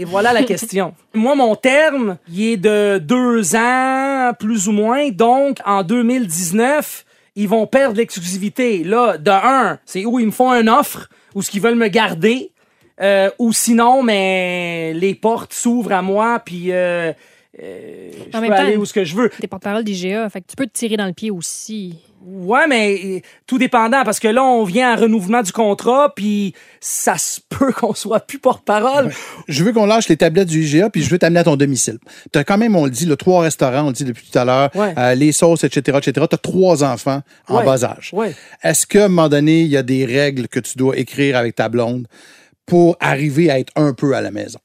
[0.00, 0.94] Et voilà la question.
[1.14, 5.10] Moi, mon terme, il est de deux ans, plus ou moins.
[5.10, 8.84] Donc, en 2019, ils vont perdre l'exclusivité.
[8.84, 11.88] Là, de un, c'est où ils me font une offre, ou ce qu'ils veulent me
[11.88, 12.52] garder,
[13.00, 17.12] euh, ou sinon, mais les portes s'ouvrent à moi, puis euh,
[17.60, 19.30] euh, je En peux même temps, aller où ce que je veux.
[19.40, 21.96] T'es porte-parole d'IGA, fait que tu peux te tirer dans le pied aussi.
[22.24, 27.16] Ouais, mais tout dépendant, parce que là, on vient à renouvellement du contrat, puis ça
[27.16, 29.12] se peut qu'on soit plus porte-parole.
[29.48, 31.98] Je veux qu'on lâche les tablettes du IGA, puis je veux t'amener à ton domicile.
[32.32, 34.38] Tu as quand même, on le dit, le trois restaurants, on le dit depuis tout
[34.38, 34.94] à l'heure, Ouais.
[34.98, 36.26] euh, les sauces, etc., etc.
[36.28, 37.64] Tu as trois enfants en Ouais.
[37.64, 38.10] bas âge.
[38.12, 38.34] Ouais.
[38.62, 41.54] Est-ce qu'à un moment donné, il y a des règles que tu dois écrire avec
[41.54, 42.06] ta blonde
[42.66, 44.58] pour arriver à être un peu à la maison?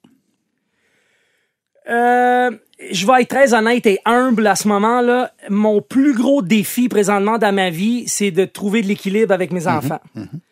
[1.89, 2.51] Euh,
[2.91, 5.31] je vais être très honnête et humble à ce moment-là.
[5.49, 9.67] Mon plus gros défi présentement dans ma vie, c'est de trouver de l'équilibre avec mes
[9.67, 9.99] enfants.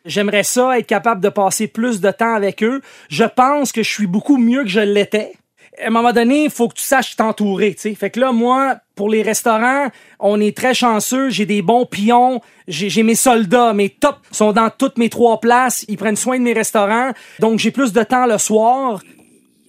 [0.06, 2.82] J'aimerais ça être capable de passer plus de temps avec eux.
[3.10, 5.34] Je pense que je suis beaucoup mieux que je l'étais.
[5.82, 7.96] À un moment donné, il faut que tu saches t'entourer, tu sais.
[7.96, 9.88] Fait que là, moi, pour les restaurants,
[10.20, 11.30] on est très chanceux.
[11.30, 12.42] J'ai des bons pions.
[12.68, 15.86] J'ai j'ai mes soldats, mes tops sont dans toutes mes trois places.
[15.88, 17.12] Ils prennent soin de mes restaurants.
[17.40, 19.02] Donc, j'ai plus de temps le soir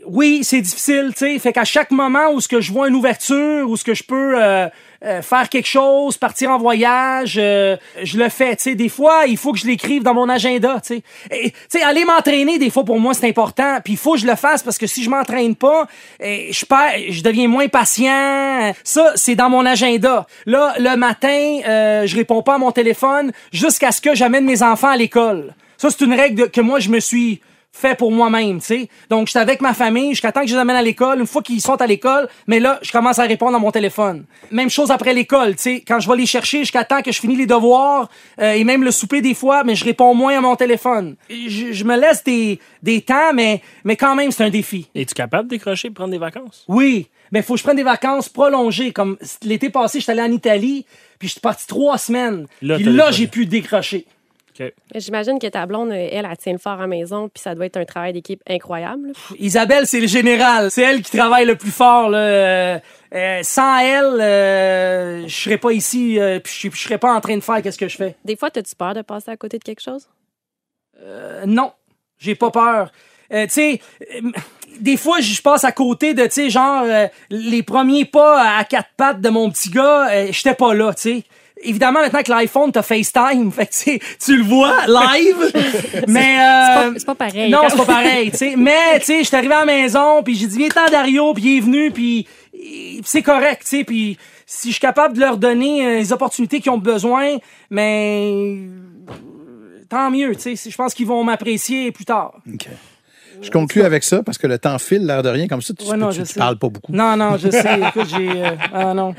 [0.07, 1.39] oui, c'est difficile, tu sais.
[1.39, 4.03] Fait qu'à chaque moment où ce que je vois une ouverture, où ce que je
[4.03, 4.69] peux euh,
[5.05, 8.75] euh, faire quelque chose, partir en voyage, euh, je le fais, tu sais.
[8.75, 11.03] Des fois, il faut que je l'écrive dans mon agenda, tu
[11.69, 11.83] sais.
[11.83, 13.79] Aller m'entraîner, des fois, pour moi, c'est important.
[13.85, 15.87] Puis il faut que je le fasse parce que si je m'entraîne pas,
[16.21, 16.65] eh, je
[17.11, 18.73] je deviens moins patient.
[18.85, 20.27] Ça, c'est dans mon agenda.
[20.47, 21.61] Là, le matin,
[22.07, 25.55] je réponds pas à mon téléphone jusqu'à ce que j'amène mes enfants à l'école.
[25.77, 27.41] Ça, c'est une règle que moi, je me suis
[27.73, 28.89] fait pour moi-même, tu sais.
[29.09, 31.21] Donc, j'étais avec ma famille, jusqu'à temps que je les amène à l'école.
[31.21, 34.25] Une fois qu'ils sont à l'école, mais là, je commence à répondre à mon téléphone.
[34.51, 35.85] Même chose après l'école, tu sais.
[35.87, 38.85] Quand je vais les chercher, jusqu'à temps que je finis les devoirs euh, et même
[38.85, 41.17] le souper des fois, mais je réponds moins à mon téléphone.
[41.31, 44.89] Je, je me laisse des, des temps, mais, mais quand même, c'est un défi.
[44.95, 46.65] Es-tu capable de décrocher et prendre des vacances?
[46.69, 48.93] Oui, mais faut que je prenne des vacances prolongées.
[48.93, 50.85] Comme l'été passé, j'étais allé en Italie,
[51.19, 52.47] puis je suis parti trois semaines.
[52.61, 54.07] Là, puis j'ai pu décrocher.
[54.95, 57.67] J'imagine que ta blonde, elle, elle tient le fort à la maison, puis ça doit
[57.67, 59.09] être un travail d'équipe incroyable.
[59.09, 59.13] là.
[59.39, 60.71] Isabelle, c'est le général.
[60.71, 62.09] C'est elle qui travaille le plus fort.
[62.11, 62.19] Là.
[62.19, 62.79] Euh,
[63.15, 67.37] euh, sans elle, euh, je serais pas ici, euh, puis je serais pas en train
[67.37, 68.17] de faire qu'est-ce que je fais.
[68.25, 70.09] Des fois, as-tu peur de passer à côté de quelque chose?
[71.03, 71.73] Euh, non,
[72.19, 72.93] j'ai pas peur.
[73.33, 73.81] Euh, tu sais,
[74.15, 74.31] euh,
[74.81, 78.65] des fois, je passe à côté de, tu sais, genre, euh, les premiers pas à
[78.65, 81.25] quatre pattes de mon petit gars, euh, j'étais pas là, tu sais.
[81.65, 85.53] Évidemment, maintenant que l'iPhone, t'as FaceTime, fait que, tu sais, tu le vois live,
[86.09, 86.21] mais...
[86.21, 87.51] C'est euh, pas, c'est pas pareil.
[87.51, 88.55] non, c'est pas pareil, tu sais.
[88.57, 91.43] Mais, tu sais, je suis arrivé à la maison, puis j'ai dit, viens-t'en Dario, puis
[91.45, 92.27] il est venu, puis
[93.05, 93.85] c'est correct, tu sais.
[93.85, 97.37] Puis si je suis capable de leur donner euh, les opportunités qu'ils ont besoin,
[97.71, 98.57] mais
[99.89, 100.71] tant mieux, tu sais.
[100.71, 102.35] Je pense qu'ils vont m'apprécier plus tard.
[102.53, 102.67] OK.
[103.41, 105.85] Je conclue avec ça parce que le temps file, l'air de rien, comme ça, tu,
[105.89, 106.39] Ouais, non, tu- je tu sais.
[106.39, 106.93] parles pas beaucoup.
[106.93, 107.81] Non, non, je sais.
[107.89, 108.29] Écoute, j'ai.
[108.31, 109.15] euh, ah non.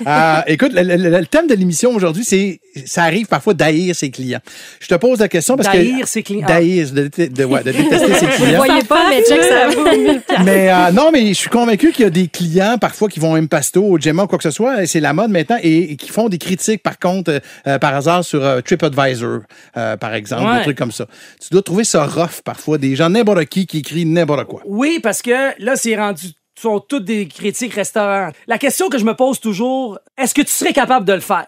[0.06, 3.94] Euh, écoute, le, le- le- le thème de l'émission aujourd'hui, c'est ça arrive parfois d'haïr
[3.94, 4.40] ses clients.
[4.80, 6.46] Je te pose la question parce que D'haïr ses clients.
[6.46, 8.56] d'haïr, de, de- de- ouais, de détester ses Vous clients.
[8.64, 9.84] voyez pas, mais check ça vaut.
[10.44, 13.34] Mais euh, non, mais je suis convaincu qu'il y a des clients parfois qui vont
[13.34, 15.92] à Impasto, au Gemma ou quoi que ce soit, et c'est la mode maintenant, et,
[15.92, 19.40] et qui font des critiques par contre, euh, euh, par hasard sur euh, TripAdvisor,
[19.76, 20.56] euh, par exemple, Ouais.
[20.58, 21.06] des trucs comme ça.
[21.40, 24.60] Tu dois trouver ça rough parfois, des gens n'importe qui qui écrivent n'importe quoi.
[24.66, 28.30] Oui, parce que là, c'est rendu sont toutes des critiques restaurants.
[28.46, 31.46] La question que je me pose toujours, est-ce que tu serais capable de le faire?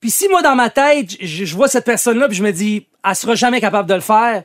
[0.00, 2.86] Puis si moi, dans ma tête, je, je vois cette personne-là, puis je me dis,
[3.08, 4.42] elle sera jamais capable de le faire,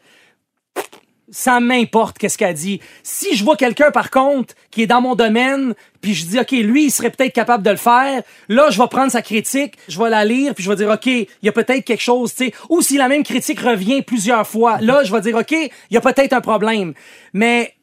[1.29, 2.79] ça m'importe qu'est-ce qu'elle dit.
[3.03, 6.51] Si je vois quelqu'un, par contre, qui est dans mon domaine, puis je dis, OK,
[6.51, 10.01] lui, il serait peut-être capable de le faire, là, je vais prendre sa critique, je
[10.01, 12.45] vais la lire, puis je vais dire, OK, il y a peut-être quelque chose, tu
[12.45, 12.53] sais.
[12.69, 15.97] Ou si la même critique revient plusieurs fois, là, je vais dire, OK, il y
[15.97, 16.93] a peut-être un problème.
[17.33, 17.73] Mais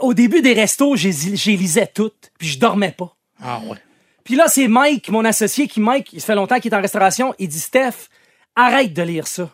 [0.00, 1.10] au début des restos, j'ai
[1.56, 3.14] lisais toutes, puis je dormais pas.
[3.42, 3.76] Ah ouais.
[4.24, 7.34] Puis là, c'est Mike, mon associé, qui, Mike, il fait longtemps qu'il est en restauration,
[7.38, 8.08] il dit, Steph,
[8.56, 9.50] arrête de lire ça.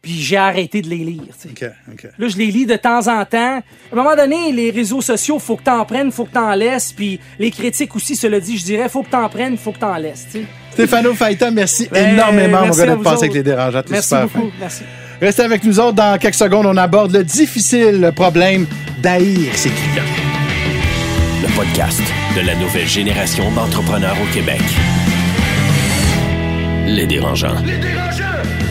[0.00, 1.66] Puis j'ai arrêté de les lire, tu sais.
[1.66, 2.10] OK, OK.
[2.18, 3.56] Là, je les lis de temps en temps.
[3.58, 6.92] À un moment donné, les réseaux sociaux, faut que t'en prennes, faut que t'en laisses.
[6.92, 9.96] Puis les critiques aussi, cela dit, je dirais, faut que t'en prennes, faut que t'en
[9.96, 10.44] laisses, tu sais.
[10.72, 13.24] Stéphano Faïta, merci Ben, énormément, mon merci gars, de vous passer autres.
[13.24, 13.82] avec les dérangeants.
[13.88, 14.56] Merci super beaucoup, fin.
[14.60, 14.82] merci.
[15.20, 15.94] Restez avec nous autres.
[15.94, 18.66] Dans quelques secondes, on aborde le difficile problème
[18.98, 20.02] d'haïr ses clients.
[21.42, 22.02] Le podcast
[22.36, 24.62] de la nouvelle génération d'entrepreneurs au Québec.
[26.86, 27.56] Les dérangeants.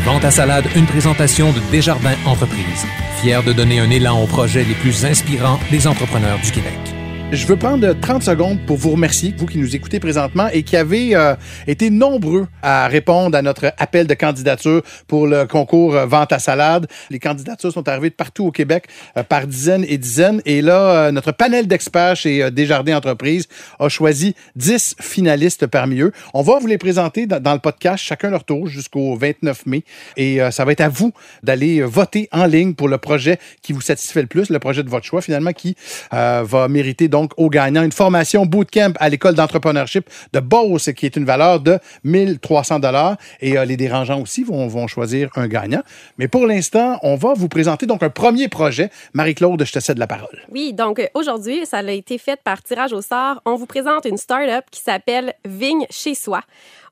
[0.06, 2.86] Vente à salade, une présentation de Desjardins Entreprises.
[3.21, 6.92] Fier de donner un élan aux projets les plus inspirants des entrepreneurs du Québec.
[7.34, 10.78] Je veux prendre 30 secondes pour vous remercier, vous qui nous écoutez présentement et qui
[10.78, 11.34] avez euh,
[11.65, 16.38] été nombreux à répondre à notre appel de candidature pour le concours euh, Vente à
[16.38, 16.86] salade.
[17.10, 18.86] Les candidatures sont arrivées de partout au Québec
[19.17, 20.43] euh, par dizaines et dizaines.
[20.46, 23.48] Et là, notre panel d'experts chez Desjardins Entreprises
[23.80, 26.12] a choisi 10 finalistes parmi eux.
[26.36, 29.84] On va vous les présenter dans, dans le podcast, chacun leur tour, jusqu'au 29 mai.
[30.17, 33.82] Et ça va être à vous d'aller voter en ligne pour le projet qui vous
[33.82, 35.76] satisfait le plus, le projet de votre choix, finalement, qui
[36.12, 41.15] va mériter donc aux gagnants une formation bootcamp à l'école d'entrepreneurship de Beauce, qui est
[41.15, 43.17] une valeur de 1300 dollars.
[43.41, 45.81] Et euh, les dérangeants aussi vont, vont choisir un gagnant.
[46.17, 48.89] Mais pour l'instant, on va vous présenter donc un premier projet.
[49.13, 50.41] Marie-Claude, je te cède la parole.
[50.51, 53.41] Oui, donc euh, aujourd'hui, ça a été fait par tirage au sort.
[53.45, 56.41] On vous présente une start-up qui s'appelle Vigne chez soi.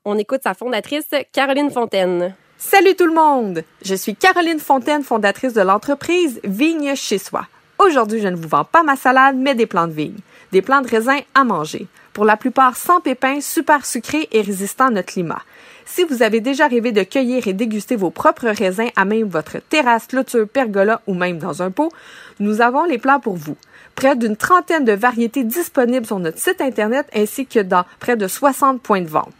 [0.04, 2.34] On écoute sa fondatrice, Caroline Fontaine.
[2.58, 3.64] Salut tout le monde!
[3.84, 7.46] Je suis Caroline Fontaine, fondatrice de l'entreprise Vigne chez soi.
[7.84, 10.18] Aujourd'hui, je ne vous vends pas ma salade, mais des plants de vigne.
[10.52, 11.88] Des plants de raisin à manger.
[12.12, 15.42] Pour la plupart sans pépins, super sucrés et résistants à notre climat.
[15.84, 19.58] Si vous avez déjà rêvé de cueillir et déguster vos propres raisins à même votre
[19.58, 21.90] terrasse, clôture, pergola ou même dans un pot,
[22.38, 23.56] nous avons les plans pour vous.
[23.96, 28.28] Près d'une trentaine de variétés disponibles sur notre site Internet ainsi que dans près de
[28.28, 29.34] 60 points de vente.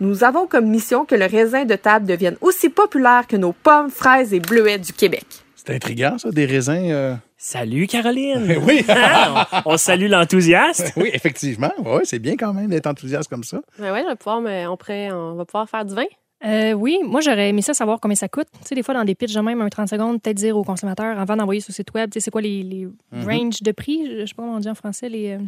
[0.00, 3.90] Nous avons comme mission que le raisin de table devienne aussi populaire que nos pommes,
[3.90, 5.26] fraises et bleuets du Québec.
[5.56, 6.90] C'est intriguant, ça, des raisins.
[6.90, 7.14] euh.
[7.40, 8.56] Salut, Caroline.
[8.66, 8.84] Oui.
[8.88, 10.92] Ah, on, on salue l'enthousiaste.
[10.96, 11.72] oui, effectivement.
[11.78, 13.60] Oui, c'est bien quand même d'être enthousiaste comme ça.
[13.78, 16.04] Ben ouais, je vais pouvoir me- on, pourrait- on va pouvoir faire du vin.
[16.44, 18.48] Euh, oui, moi, j'aurais aimé ça savoir combien ça coûte.
[18.62, 20.64] Tu sais, des fois, dans des pitchs, j'ai même un 30 secondes, peut-être dire aux
[20.64, 22.88] consommateurs avant d'envoyer sur le site web, tu sais, c'est quoi les, les
[23.24, 25.38] ranges de prix, je je sais pas comment on dit en français, les, euh,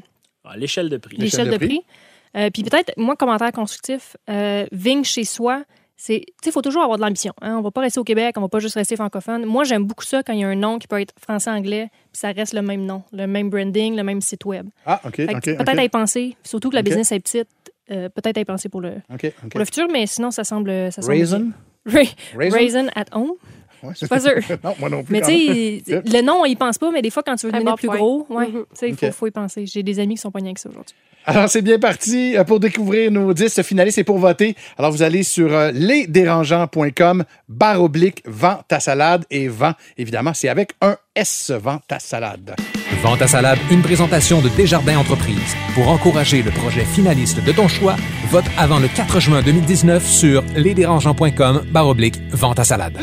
[0.45, 1.17] Ah, L'échelle de prix.
[1.17, 1.85] L'échelle l'échelle de de prix.
[2.37, 5.65] Euh, Puis peut-être, moi, commentaire constructif, euh, Vigne chez soi,
[6.03, 7.35] c'est, il faut toujours avoir de l'ambition.
[7.43, 7.57] Hein?
[7.59, 9.45] On va pas rester au Québec, on va pas juste rester francophone.
[9.45, 12.19] Moi, j'aime beaucoup ça quand il y a un nom qui peut être français-anglais, puis
[12.21, 14.67] ça reste le même nom, le même branding, le même site web.
[14.87, 15.43] Ah, OK, Fait que OK.
[15.59, 17.49] peut-être à y penser, surtout que la business est petite,
[17.91, 18.95] euh, peut-être à y penser pour le,
[19.51, 20.71] pour le futur, mais sinon, ça semble.
[20.91, 21.49] Ça semble Raisin?
[21.85, 22.13] Raisin?
[22.35, 23.33] Raisin at home?
[23.83, 23.95] Ouais.
[23.95, 24.41] suis pas sûre.
[24.65, 25.13] non, moi non plus.
[25.13, 27.53] Mais tu sais, le nom, on y pense pas, mais des fois, quand tu veux
[27.53, 27.97] devenir bon plus point.
[27.97, 28.65] gros, ouais, Mhm.
[28.83, 29.65] il faut, faut y penser.
[29.67, 30.95] J'ai des amis qui sont pognés avec ça aujourd'hui.
[31.27, 34.57] Alors, c'est bien parti euh, pour découvrir nos 10 finalistes et pour voter.
[34.79, 40.49] Alors, vous allez sur euh, lesdérangeants.com, barre oblique, vent ta salade et vent, évidemment, c'est
[40.49, 42.55] avec un S, vent ta salade.
[43.03, 45.57] Vente à salade, une présentation de Desjardins Entreprises.
[45.75, 47.97] Pour encourager le projet finaliste de ton choix,
[48.31, 52.99] vote avant le 4 juin 2019 sur lesdérangeants.com barre oblique vente à salade.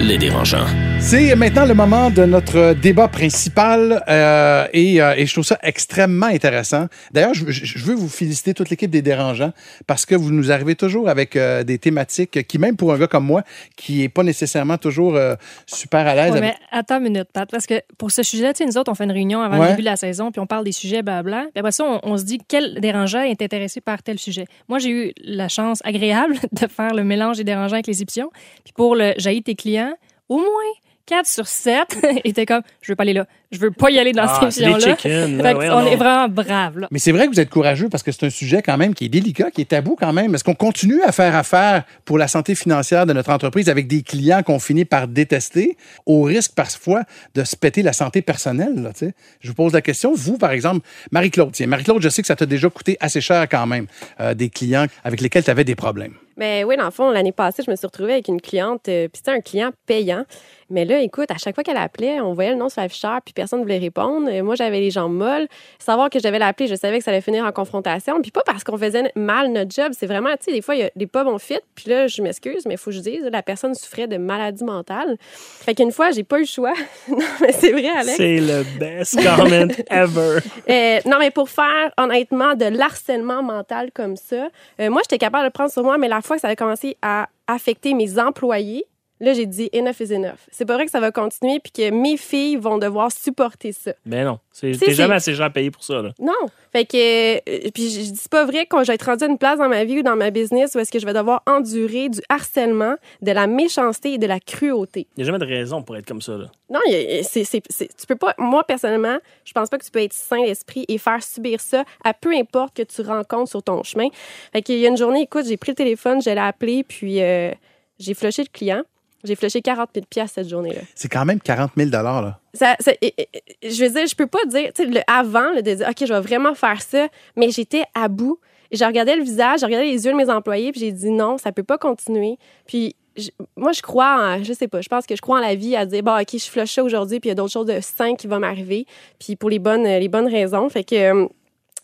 [0.00, 0.91] Les dérangeants.
[1.04, 5.58] C'est maintenant le moment de notre débat principal euh, et, euh, et je trouve ça
[5.62, 6.86] extrêmement intéressant.
[7.10, 9.52] D'ailleurs, je, veux vous féliciter toute l'équipe des dérangeants
[9.86, 13.08] parce que vous nous arrivez toujours avec euh, des thématiques qui, même pour un gars
[13.08, 13.42] comme moi,
[13.76, 15.18] qui est pas nécessairement toujours
[15.66, 16.32] super à l'aise.
[16.32, 18.78] Ouais, avec- mais attends une minute, Pat, parce que pour ce sujet, tu sais, nous
[18.78, 19.64] autres, on fait une réunion avant Ouais.
[19.66, 21.42] le début de la saison, puis on parle des sujets, blabla.
[21.52, 24.46] Puis après ça, on, on se dit quel dérangeant est intéressé par tel sujet.
[24.68, 28.30] Moi, j'ai eu la chance agréable de faire le mélange des dérangeants avec les options.
[28.64, 29.94] Puis pour le jaillit tes clients,
[30.28, 30.72] au moins,
[31.12, 33.26] 4 sur 7 étaient comme, je veux pas aller là.
[33.50, 34.50] Je veux pas y aller dans Ah.
[34.50, 36.88] Fait là, voyons on est vraiment braves, là.
[36.90, 39.04] Mais c'est vrai que vous êtes courageux parce que c'est un sujet quand même qui
[39.04, 40.34] est délicat, qui est tabou quand même.
[40.34, 44.00] Est-ce qu'on continue à faire affaire pour la santé financière de notre entreprise avec des
[44.02, 47.02] clients qu'on finit par détester au risque parfois
[47.34, 48.74] de se péter la santé personnelle?
[48.76, 49.14] Là, tu sais?
[49.40, 50.14] je vous pose la question.
[50.14, 53.46] Vous, par exemple, Marie-Claude, tiens, Marie-Claude, je sais que ça t'a déjà coûté assez cher
[53.50, 53.86] quand même,
[54.20, 56.14] euh, des clients avec lesquels tu avais des problèmes.
[56.36, 59.08] Mais oui, dans le fond, l'année passée, je me suis retrouvée avec une cliente, euh,
[59.08, 60.24] puis c'était un client payant.
[60.72, 63.32] Mais là, écoute, à chaque fois qu'elle appelait, on voyait le nom sur l'afficheur, puis
[63.32, 64.28] personne ne voulait répondre.
[64.30, 65.46] Euh, Moi, j'avais les jambes molles.
[65.78, 68.20] Savoir que je devais l'appeler, je savais que ça allait finir en confrontation.
[68.22, 70.80] Puis pas parce qu'on faisait mal notre job, c'est vraiment, tu sais, des fois, il
[70.80, 71.60] y a des pas bons fit.
[71.74, 74.64] Puis là, je m'excuse, mais il faut que je dise, la personne souffrait de maladie
[74.64, 75.16] mentale.
[75.20, 76.74] Fait qu'une fois, j'ai pas eu le choix.
[77.08, 78.16] non, mais c'est vrai, Alex.
[78.16, 80.38] C'est le best comment ever.
[80.68, 84.48] Euh, non, mais pour faire honnêtement de l'harcèlement mental comme ça,
[84.80, 86.56] euh, moi, j'étais capable de le prendre sur moi, mais la fois que ça a
[86.56, 88.86] commencé à affecter mes employés,
[89.22, 90.38] là, j'ai dit enough is enough.
[90.50, 93.92] C'est pas vrai que ça va continuer puis que mes filles vont devoir supporter ça.
[94.04, 96.02] Mais non, c'est- t'es jamais assez cher payé pour ça.
[96.02, 96.12] Là.
[96.18, 96.32] Non.
[96.72, 99.26] Fait que, euh, puis je dis c'est pas vrai quand je vais être rendue à
[99.28, 101.42] une place dans ma vie ou dans ma business où est-ce que je vais devoir
[101.46, 105.06] endurer du harcèlement, de la méchanceté et de la cruauté.
[105.16, 106.36] Il n'y a jamais de raison pour être comme ça.
[106.36, 106.46] Là.
[106.70, 106.80] Non,
[107.22, 108.34] c'est- tu peux pas.
[108.38, 111.84] Moi, personnellement, je pense pas que tu peux être sain d'esprit et faire subir ça
[112.02, 114.08] à peu importe que tu rencontres sur ton chemin.
[114.52, 117.20] Fait qu'il y a une journée, écoute, j'ai pris le téléphone, je l'ai appelé, puis
[117.22, 117.50] euh,
[117.98, 118.82] j'ai flushé le client.
[119.24, 120.80] J'ai flushé 40 000 piastres cette journée-là.
[120.94, 122.38] C'est quand même 40 000 là.
[122.54, 123.28] Ça, ça- et- et-
[123.62, 125.86] et- je veux dire, je peux pas dire, tu sais, le avant, là, de dire,
[125.88, 127.06] OK, je vais vraiment faire ça,
[127.36, 128.38] mais j'étais à bout.
[128.72, 131.38] Je regardais le visage, je regardais les yeux de mes employés, puis j'ai dit non,
[131.38, 132.38] ça peut pas continuer.
[132.66, 135.42] Puis je- moi, je crois en, je sais pas, je pense que je crois en
[135.42, 137.52] la vie à dire, bon, OK, je flush ça aujourd'hui, puis il y a d'autres
[137.52, 138.86] choses de sain qui vont m'arriver,
[139.18, 140.68] puis pour les bonnes, les bonnes raisons.
[140.68, 141.28] Fait que.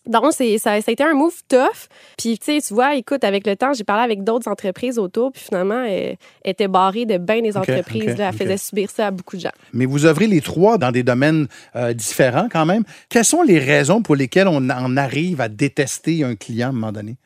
[0.08, 1.88] Euh, donc, c'est, ça, ça a été un move tough.
[2.16, 5.32] Puis, tu sais, tu vois, écoute, avec le temps, j'ai parlé avec d'autres entreprises autour,
[5.32, 8.16] puis finalement, elle, elle était barrée de bien des entreprises.
[8.16, 9.52] Là, elle faisait subir ça à beaucoup de gens.
[9.72, 12.84] Mais vous œuvrez les trois dans des domaines euh, différents quand même.
[13.08, 16.72] Quelles sont les raisons pour lesquelles on en arrive à détester un client à un
[16.72, 17.16] moment donné?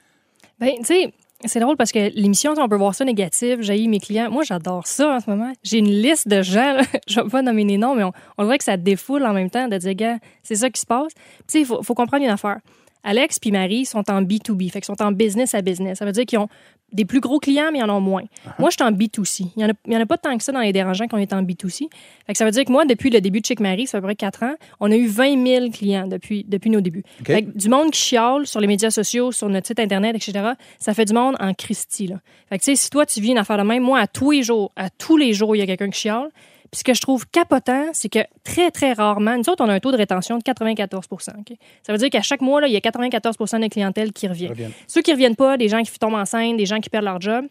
[0.59, 1.13] Ben, tu sais,
[1.45, 4.31] c'est drôle parce que l'émission, on peut voir ça négatif, j'ai mes clients.
[4.31, 5.53] Moi, j'adore ça en ce moment.
[5.63, 8.45] J'ai une liste de gens, là, je vais pas nommer les noms, mais on, on
[8.45, 11.13] dirait que ça défoule en même temps de dire, gars, c'est ça qui se passe.
[11.15, 12.59] Tu sais, il faut comprendre une affaire.
[13.05, 15.99] Alex puis Marie sont en B2B, fait qu'ils sont en business à business.
[15.99, 16.49] Ça veut dire qu'ils ont
[16.93, 18.25] des plus gros clients, mais ils en ont moins.
[18.59, 19.47] Moi, je suis en B2C.
[19.57, 21.43] Il n'y en, en a pas tant que ça dans les dérangeants qu'on est en
[21.43, 21.89] B2C.
[22.27, 23.97] Fait que ça veut dire que moi, depuis le début de Chic Marie, ça fait
[23.99, 27.05] à peu près 4 ans, on a eu 20 000 clients depuis, depuis nos débuts.
[27.21, 27.27] OK.
[27.27, 30.51] Fait que du monde qui chiale sur les médias sociaux, sur notre site Internet, etc.,
[30.79, 32.09] ça fait du monde en Christie.
[32.09, 32.17] Là.
[32.49, 34.73] Fait que, si toi, tu vis une affaire de même, moi, à tous les jours,
[34.77, 36.29] à tous les jours, il y a quelqu'un qui chiale.
[36.73, 39.75] Puis ce que je trouve capotant, c'est que très, très rarement, nous autres, on a
[39.75, 41.57] un taux de rétention de 94 OK?
[41.83, 44.49] Ça veut dire qu'à chaque mois, là, il y a 94 de clientèle qui revient.
[44.49, 44.73] Reviennent.
[44.87, 47.45] Ceux qui reviennent pas, des gens qui tombent enceintes, des gens qui perdent leur job.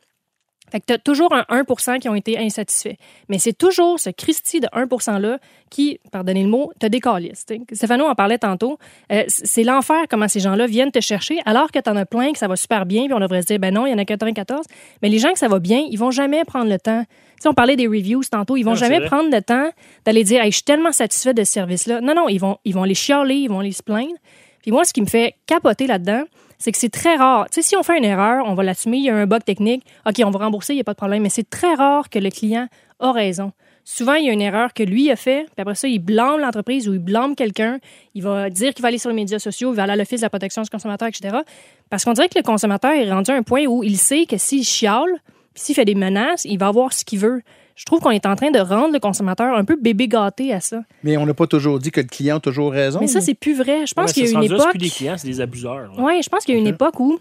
[0.71, 2.95] Fait que tu as toujours un 1% qui ont été insatisfaits.
[3.29, 5.37] Mais c'est toujours ce Christie de 1 %-là
[5.69, 7.45] qui, pardonnez le mot, te décalisse.
[7.71, 8.77] Stéphano en parlait tantôt.
[9.11, 12.31] Euh, c'est l'enfer comment ces gens-là viennent te chercher alors que tu en as plein,
[12.31, 13.97] que ça va super bien, puis on devrait se dire, ben non, il y en
[13.97, 14.65] a 94.
[15.01, 17.03] Mais les gens que ça va bien, ils vont jamais prendre le temps.
[17.03, 18.55] Tu sais, on parlait des reviews tantôt.
[18.55, 19.69] Ils vont Ah, jamais prendre le temps
[20.05, 22.01] d'aller dire, hey, je suis tellement satisfait de ce service-là.
[22.01, 24.13] Non, non, ils vont, ils vont les chialer, ils vont les se plaindre.
[24.61, 26.23] Puis moi, ce qui me fait capoter là-dedans,
[26.61, 27.49] c'est que c'est très rare.
[27.49, 29.43] Tu sais, si on fait une erreur, on va l'assumer, il y a un bug
[29.43, 32.09] technique, OK, on va rembourser, il n'y a pas de problème, mais c'est très rare
[32.09, 32.67] que le client
[32.99, 33.51] a raison.
[33.83, 36.39] Souvent, il y a une erreur que lui a fait, puis après ça, il blâme
[36.39, 37.79] l'entreprise ou il blâme quelqu'un.
[38.13, 40.19] Il va dire qu'il va aller sur les médias sociaux, il va aller à l'Office
[40.19, 41.39] de la protection du consommateur, etc.
[41.89, 44.37] Parce qu'on dirait que le consommateur est rendu à un point où il sait que
[44.37, 45.09] s'il chiale,
[45.55, 47.41] s'il fait des menaces, il va avoir ce qu'il veut.
[47.81, 50.59] Je trouve qu'on est en train de rendre le consommateur un peu bébé gâté à
[50.59, 50.83] ça.
[51.03, 52.99] Mais on n'a pas toujours dit que le client a toujours raison.
[53.01, 53.87] Mais ça, c'est plus vrai.
[53.87, 54.69] Je pense Ouais, qu'il y a une là, c'est époque.
[54.69, 55.91] plus des clients, c'est des abuseurs.
[55.97, 57.17] Oui, je pense qu'il y a eu une époque où,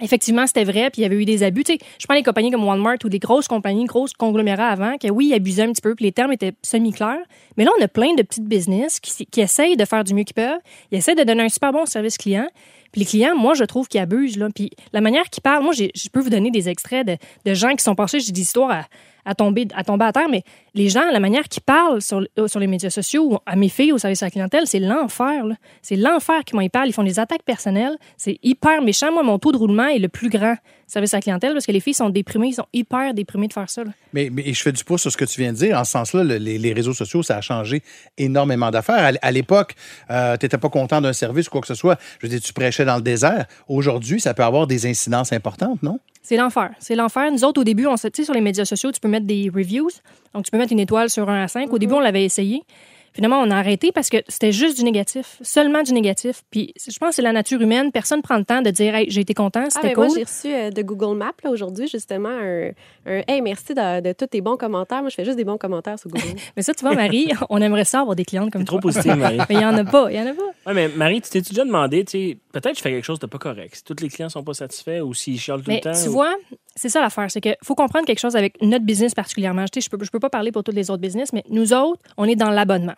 [0.00, 1.62] effectivement, c'était vrai, puis il y avait eu des abus.
[1.64, 4.96] Tu sais, je prends les compagnies comme Walmart ou des grosses compagnies, grosses conglomérats avant,
[4.96, 7.20] que oui, ils abusaient un petit peu, puis les termes étaient semi-clairs.
[7.58, 10.24] Mais là, on a plein de petites business qui, qui essayent de faire du mieux
[10.24, 10.58] qu'ils peuvent.
[10.90, 12.48] Ils essaient de donner un super bon service client.
[12.92, 14.38] Puis les clients, moi, je trouve qu'ils abusent.
[14.38, 14.48] Là.
[14.54, 17.74] Puis la manière qu'ils parlent, moi, je peux vous donner des extraits de, de gens
[17.76, 18.82] qui sont passés, j'ai des histoires à,
[19.24, 20.42] à, tomber, à tomber à terre, mais
[20.74, 23.92] les gens, la manière qu'ils parlent sur, euh, sur les médias sociaux, à mes filles,
[23.92, 25.44] au service à la clientèle, c'est l'enfer.
[25.82, 26.88] C'est l'enfer comment ils parlent.
[26.88, 27.96] Ils font des attaques personnelles.
[28.16, 29.12] C'est hyper méchant.
[29.12, 30.56] Moi, mon taux de roulement est le plus grand
[30.86, 32.48] service à la clientèle parce que les filles sont déprimées.
[32.48, 33.82] Ils sont hyper déprimées de faire ça.
[34.12, 35.78] Mais, je fais du pouce sur ce que tu viens de dire.
[35.78, 37.82] En ce sens-là, le- les, les réseaux sociaux, ça a changé
[38.18, 39.12] énormément d'affaires.
[39.20, 39.74] À, l'époque,
[40.08, 41.98] tu n'étais pas content d'un service ou quoi que ce soit.
[42.20, 43.46] Je veux dire, tu prêchais dans le désert.
[43.68, 45.98] Aujourd'hui, ça peut avoir des incidences importantes, non?
[46.22, 46.70] C'est l'enfer.
[46.78, 47.30] C'est l'enfer.
[47.32, 49.90] Nous autres, au début, on sais, sur les médias sociaux, tu peux mettre des reviews.
[50.34, 51.72] Donc, tu peux mettre une étoile sur 1 à 5.
[51.72, 52.62] Au début, on l'avait essayé.
[53.14, 56.42] Finalement, on a arrêté parce que c'était juste du négatif, seulement du négatif.
[56.50, 57.92] Puis je pense que c'est la nature humaine.
[57.92, 60.06] Personne prend le temps de dire hey, j'ai été content, Ah, c'était ben, cool.
[60.06, 62.70] Moi, j'ai reçu euh, de Google Maps là, aujourd'hui, justement, un,
[63.06, 65.00] un Hey, merci de, de tous tes bons commentaires.
[65.00, 66.24] Moi, je fais juste des bons commentaires sur Google.
[66.56, 68.90] Mais ça, tu vois, Marie, on aimerait ça avoir des clientes comme C'est trop toi.
[68.92, 69.36] positif, Marie.
[69.48, 70.42] Mais il y en a pas, il y en a pas.
[70.66, 73.18] Ouais, mais Marie, tu t'es déjà demandé, tu sais, peut-être que je fais quelque chose
[73.18, 73.74] de pas correct.
[73.74, 76.00] Si tous les clients sont pas satisfaits ou s'ils chialent tout Mais le temps.
[76.02, 76.34] tu ou- vois,
[76.74, 79.64] c'est ça l'affaire, c'est qu'il faut comprendre quelque chose avec notre business particulièrement.
[79.74, 82.00] Je, je peux, je peux pas parler pour tous les autres business, mais nous autres,
[82.16, 82.94] on est dans l'abonnement.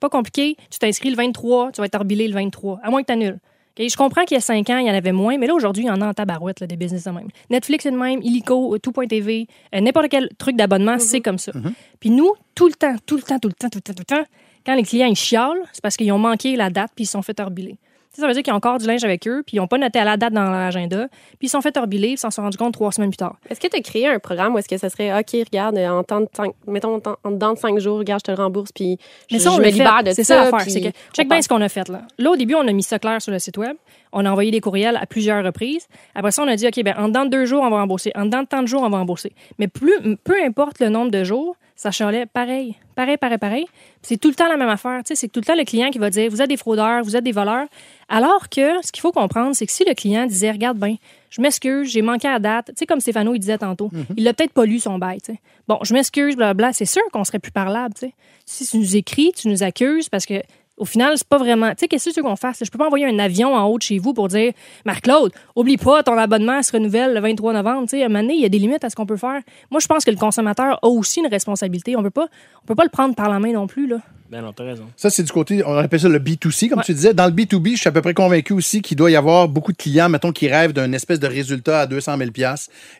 [0.00, 0.56] Pas compliqué.
[0.70, 3.38] Tu t'inscris le 23, tu vas être orbilé le 23, à moins que tu annules.
[3.78, 5.84] Je comprends qu'il y a cinq ans, il y en avait moins, mais là, aujourd'hui,
[5.84, 7.28] il y en a en tabarouette, là, des business de même.
[7.48, 11.52] Netflix est de même, Illico, Tout.tv, euh, n'importe quel truc d'abonnement, c'est comme ça.
[11.98, 14.04] Puis nous, tout le temps, tout le temps, tout le temps, tout le temps, tout
[14.10, 14.24] le temps,
[14.66, 17.12] quand les clients ils chialent, c'est parce qu'ils ont manqué la date puis ils se
[17.12, 17.78] sont fait orbiler.
[18.20, 19.98] Ça veut dire qu'ils ont encore du linge avec eux, puis ils n'ont pas noté
[19.98, 22.42] à la date dans leur agenda, puis ils sont fait orbiler, puis ils s'en sont
[22.42, 23.36] rendus compte trois semaines plus tard.
[23.48, 26.02] Est-ce que tu as créé un programme où est-ce que ça serait OK, regarde, en
[26.04, 28.98] temps de cinq, mettons en dedans de cinq jours, regarde, je te le rembourse, puis
[29.30, 30.10] je, Mais ça, on je me libère fait.
[30.10, 30.36] de C'est ça.
[30.36, 30.58] ça l'affaire.
[30.60, 32.02] puis C'est que, on check bien ce qu'on a fait là.
[32.18, 33.76] Là, au début, on a mis ça clair sur le site web.
[34.12, 35.86] On a envoyé des courriels à plusieurs reprises.
[36.14, 38.12] Après ça, on a dit, OK, ben, en dedans de deux jours, on va rembourser.
[38.14, 39.32] En dedans de tant de jours, on va rembourser.
[39.58, 41.56] Mais plus, peu importe le nombre de jours,
[41.90, 42.76] ça pareil.
[42.94, 43.66] Pareil, pareil, pareil.
[44.02, 44.98] C'est tout le temps la même affaire.
[44.98, 47.02] Tu sais, C'est tout le temps le client qui va dire, vous êtes des fraudeurs,
[47.02, 47.66] vous êtes des voleurs.
[48.08, 50.96] Alors que ce qu'il faut comprendre, c'est que si le client disait, regarde bien,
[51.30, 54.34] je m'excuse, j'ai manqué à date, tu sais, comme Stéphano, il disait tantôt, il l'a
[54.34, 55.40] peut-être pas lu son bail, tu sais.
[55.66, 58.14] Bon, je m'excuse, blablabla, c'est sûr qu'on serait plus parlable, tu sais.
[58.44, 60.34] Si tu nous écris, tu nous accuses parce que
[60.82, 61.70] au final, c'est pas vraiment.
[61.70, 62.58] Tu sais, qu'est-ce que tu veux qu'on fasse?
[62.64, 64.52] Je peux pas envoyer un avion en haut de chez vous pour dire
[64.84, 67.82] Marc-Claude, oublie pas, ton abonnement se renouvelle le 23 novembre.
[67.82, 69.16] Tu sais, à un moment donné, il y a des limites à ce qu'on peut
[69.16, 69.40] faire.
[69.70, 71.94] Moi, je pense que le consommateur a aussi une responsabilité.
[71.96, 73.98] On peut peut pas le prendre par la main non plus, là.
[74.32, 74.86] Ben non, t'as raison.
[74.96, 76.84] Ça, c'est du côté, on appelle ça le B2C, comme Ouais.
[76.86, 77.12] tu disais.
[77.12, 79.72] Dans le B2B, je suis à peu près convaincu aussi qu'il doit y avoir beaucoup
[79.72, 82.30] de clients, mettons, qui rêvent d'un espèce de résultat à 200 000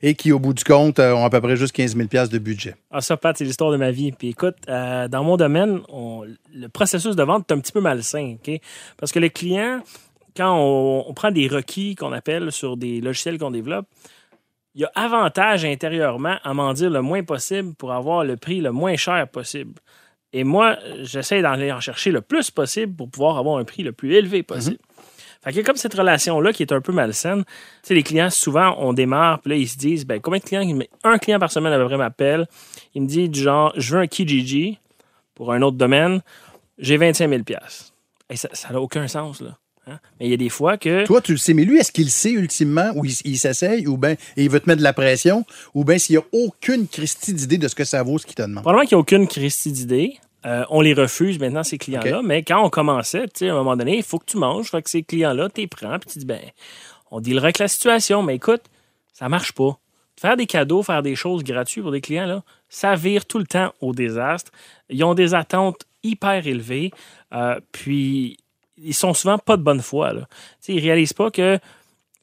[0.03, 2.37] et qui, au bout du compte, euh, ont à peu près juste 15 000 de
[2.37, 2.75] budget.
[2.91, 4.13] Ah, ça, Pat, c'est l'histoire de ma vie.
[4.13, 6.23] Puis écoute, euh, dans mon domaine, on-
[6.55, 8.61] le processus de vente est un petit peu malsain, OK?
[8.99, 9.81] Parce que les clients,
[10.37, 13.87] quand on, on prend des requis qu'on appelle sur des logiciels qu'on développe,
[14.75, 18.61] il y a avantage intérieurement à m'en dire le moins possible pour avoir le prix
[18.61, 19.73] le moins cher possible.
[20.33, 23.93] Et moi, j'essaie d'aller en chercher le plus possible pour pouvoir avoir un prix le
[23.93, 24.79] plus élevé possible.
[25.43, 27.45] Fait qu'il y a comme cette relation-là qui est un peu malsaine.
[27.45, 27.51] Tu
[27.83, 30.79] sais, les clients, souvent, on démarre, puis là, ils se disent, ben, combien de clients,
[31.03, 32.47] un client par semaine à peu près m'appelle,
[32.95, 34.79] il me dit du genre, je veux un Kijiji
[35.35, 36.23] pour un autre domaine,
[36.79, 37.43] j'ai 25 000
[38.31, 39.59] Et ça n'a aucun sens, là.
[39.87, 39.99] Hein?
[40.21, 41.05] Mais il y a des fois que...
[41.07, 43.97] Toi, tu le sais, mais lui, est-ce qu'il sait ultimement ou il, il s'essaye ou
[43.97, 47.35] bien il veut te mettre de la pression ou bien s'il n'y a aucune Christie
[47.35, 48.63] d'idée de ce que ça vaut, ce qu'il te demande?
[48.63, 50.19] Probablement qu'il n'y a aucune Christie d'idée.
[50.45, 52.21] Euh, on les refuse maintenant, ces clients-là.
[52.23, 54.71] Mais quand on commençait, tu sais, à un moment donné, il faut que tu manges.
[54.71, 56.41] Fait que ces clients-là, tu les prends, puis tu dis, ben,
[57.11, 58.23] on dealera avec la situation.
[58.23, 58.63] Mais écoute,
[59.13, 59.79] ça marche pas.
[60.21, 63.47] Faire des cadeaux, faire des choses gratuites pour des clients, là, ça vire tout le
[63.47, 64.51] temps au désastre.
[64.89, 66.91] Ils ont des attentes hyper élevées.
[67.35, 68.37] euh, puis,
[68.83, 70.13] ils sont souvent pas de bonne foi.
[70.13, 70.29] Là.
[70.69, 71.59] Ils réalisent pas que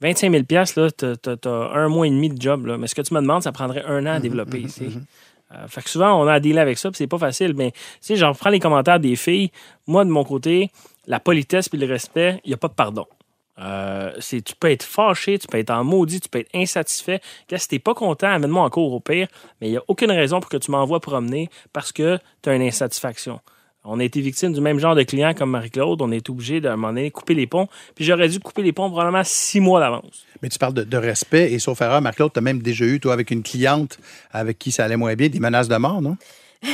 [0.02, 2.66] 25 000 là, t'as, t'as un mois et demi de job.
[2.66, 2.78] Là.
[2.78, 4.64] Mais ce que tu me demandes, ça prendrait un an à développer.
[4.64, 4.90] tu sais.
[5.52, 7.54] Euh, fait que souvent, on a à dealer avec ça, puis c'est pas facile.
[7.56, 9.52] Mais, sais, j'en prends les commentaires des filles.
[9.88, 10.70] Moi, de mon côté,
[11.08, 13.08] la politesse puis le respect, il n'y a pas de pardon.
[13.60, 17.20] Euh, c'est, tu peux être fâché, tu peux être en maudit, tu peux être insatisfait.
[17.50, 19.28] Là, si t'es pas content, amène-moi en cours au pire.
[19.60, 22.56] Mais il n'y a aucune raison pour que tu m'envoies promener parce que tu as
[22.56, 23.42] une insatisfaction.
[23.92, 26.02] On a été victime du même genre de client comme Marie-Claude.
[26.02, 27.68] On est obligé d'un moment donné couper les ponts.
[27.96, 30.26] Puis j'aurais dû couper les ponts probablement six mois d'avance.
[30.42, 33.00] Mais tu parles de, de respect et sauf erreur, Marc-Claude, tu as même déjà eu,
[33.00, 33.98] toi, avec une cliente
[34.32, 36.16] avec qui ça allait moins bien, des menaces de mort, non?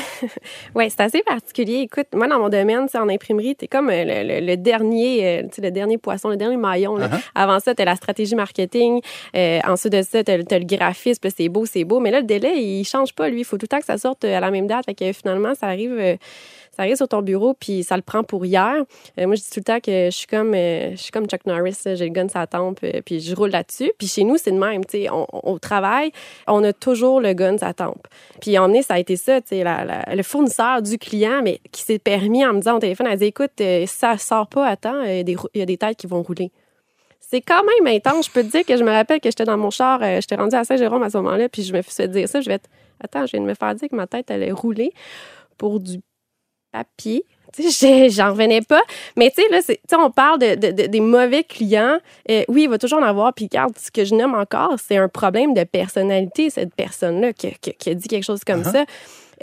[0.73, 1.81] Oui, c'est assez particulier.
[1.81, 5.27] Écoute, moi, dans mon domaine, c'est en imprimerie, t'es comme euh, le, le- le dernier,
[5.27, 6.95] euh, tu sais, le dernier poisson, le dernier maillon.
[6.97, 7.07] là.
[7.09, 7.21] Uh-huh.
[7.35, 9.01] Avant ça, t'as la stratégie marketing.
[9.35, 11.27] Euh, ensuite de ça, t'as, le- t'as le graphisme.
[11.35, 11.99] C'est beau, c'est beau.
[11.99, 13.41] Mais là, le délai, il change pas, lui.
[13.41, 14.85] Il faut tout le temps que ça sorte euh, à la même date.
[14.85, 15.95] Fait que finalement, ça arrive...
[15.99, 16.15] euh,
[16.75, 18.83] ça arrive sur ton bureau, puis ça le prend pour hier.
[19.19, 21.25] Euh, moi, je dis tout le temps que je suis comme, euh, je suis comme
[21.27, 23.91] Chuck Norris, j'ai le gun la tempe, euh, puis je roule là-dessus.
[23.97, 26.11] Puis chez nous, c'est de même, tu sais, on, on- au travail,
[26.47, 28.07] on a toujours le gun la tempe.
[28.41, 31.99] Puis emmené, ça a été ça, tu sais, le fournisseur du client, mais qui s'est
[31.99, 33.51] permis en me disant au téléphone, elle dit, écoute,
[33.87, 36.51] ça sort pas à temps, il y a des têtes qui vont rouler.
[37.19, 38.27] C'est quand même intense.
[38.27, 40.55] Je peux te dire que je me rappelle que j'étais dans mon char, j'étais rendue
[40.55, 42.39] à Saint-Jérôme à ce moment-là, puis je me suis fait dire ça.
[42.39, 42.69] Je vais être,
[43.03, 44.91] attends, je viens de me faire dire que ma tête allait rouler
[45.57, 45.99] pour du
[46.75, 47.23] papier.
[48.09, 48.81] J'en revenais pas.
[49.15, 51.97] Mais tu sais, là, on parle de, de- de- des mauvais clients.
[52.29, 53.33] Euh, oui, il va toujours en avoir.
[53.33, 57.51] Puis regarde, ce que je nomme encore, c'est un problème de personnalité, cette personne-là qui,
[57.61, 58.85] qui- qui a dit quelque chose comme ça.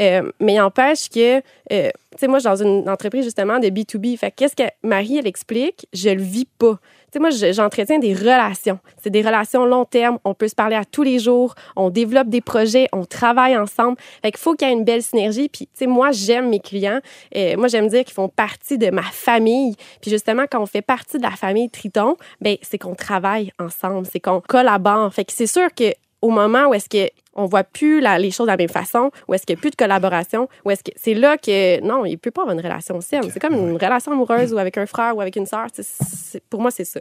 [0.01, 3.59] Euh, mais il empêche que, euh, tu sais, moi, je suis dans une entreprise justement
[3.59, 4.17] de B2B.
[4.17, 5.87] Fait que qu'est-ce que Marie, elle explique?
[5.93, 6.79] Je le vis pas.
[7.13, 8.79] Tu sais, moi, je- j'entretiens des relations.
[9.03, 10.19] C'est des relations long terme.
[10.25, 11.55] On peut se parler à tous les jours.
[11.77, 12.89] On développe des projets.
[12.95, 13.99] On travaille ensemble.
[14.23, 15.51] Fait qu'il faut qu'il y ait une belle synergie.
[15.51, 17.01] Puis, tu sais, moi, j'aime mes clients.
[17.37, 19.77] Euh, moi, j'aime dire qu'ils font partie de ma famille.
[20.01, 24.07] Puis, justement, quand on fait partie de la famille Triton, ben c'est qu'on travaille ensemble.
[24.11, 25.13] C'est qu'on collabore.
[25.15, 28.31] Fait que c'est sûr que au moment où est-ce que on voit plus la- les
[28.31, 30.85] choses de la même façon, où est-ce qu'il n'y a plus de collaboration, où est-ce
[30.85, 33.23] que c'est là que non, il peut pas avoir une relation saine.
[33.33, 35.67] C'est comme une relation amoureuse ou avec un frère ou avec une sœur.
[36.51, 37.01] Pour moi, c'est ça.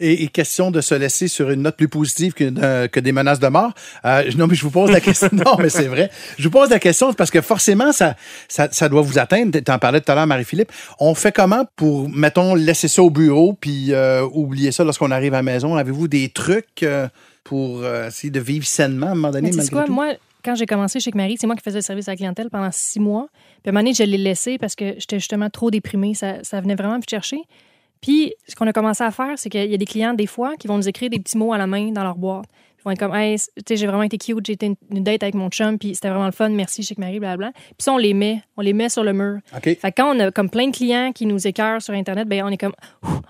[0.00, 3.12] Et, et question de se laisser sur une note plus positive que, euh, que des
[3.12, 3.72] menaces de mort.
[4.04, 5.28] Euh, non, mais je vous pose la question.
[5.32, 6.10] non, mais c'est vrai.
[6.38, 8.16] Je vous pose la question parce que forcément, ça,
[8.48, 9.58] ça, ça doit vous atteindre.
[9.58, 10.72] Tu en parlais tout à l'heure, Marie-Philippe.
[10.98, 15.34] On fait comment pour, mettons, laisser ça au bureau puis euh, oublier ça lorsqu'on arrive
[15.34, 15.76] à la maison?
[15.76, 17.08] Avez-vous des trucs euh,
[17.42, 19.92] pour essayer de vivre sainement à un moment donné, Mais malgré quoi, tout?
[19.92, 20.14] moi,
[20.44, 22.70] quand j'ai commencé chez Marie, c'est moi qui faisais le service à la clientèle pendant
[22.70, 23.28] six mois.
[23.62, 26.14] Puis à un moment donné, je l'ai laissé parce que j'étais justement trop déprimée.
[26.14, 27.38] Ça, ça venait vraiment me chercher.
[28.04, 30.56] Puis ce qu'on a commencé à faire, c'est qu'il y a des clients, des fois,
[30.58, 32.44] qui vont nous écrire des petits mots à la main dans leur boîte.
[32.78, 35.02] Ils vont être comme, hey, tu sais, j'ai vraiment été cute, j'ai été une- une
[35.02, 37.52] date avec mon chum, puis c'était vraiment le fun, merci chez Marie, blablabla.
[37.54, 39.38] Puis ça, on les met, on les met sur le mur.
[39.56, 39.62] OK.
[39.62, 42.42] Fait que quand on a comme plein de clients qui nous écœurent sur Internet, ben
[42.44, 42.74] on est comme,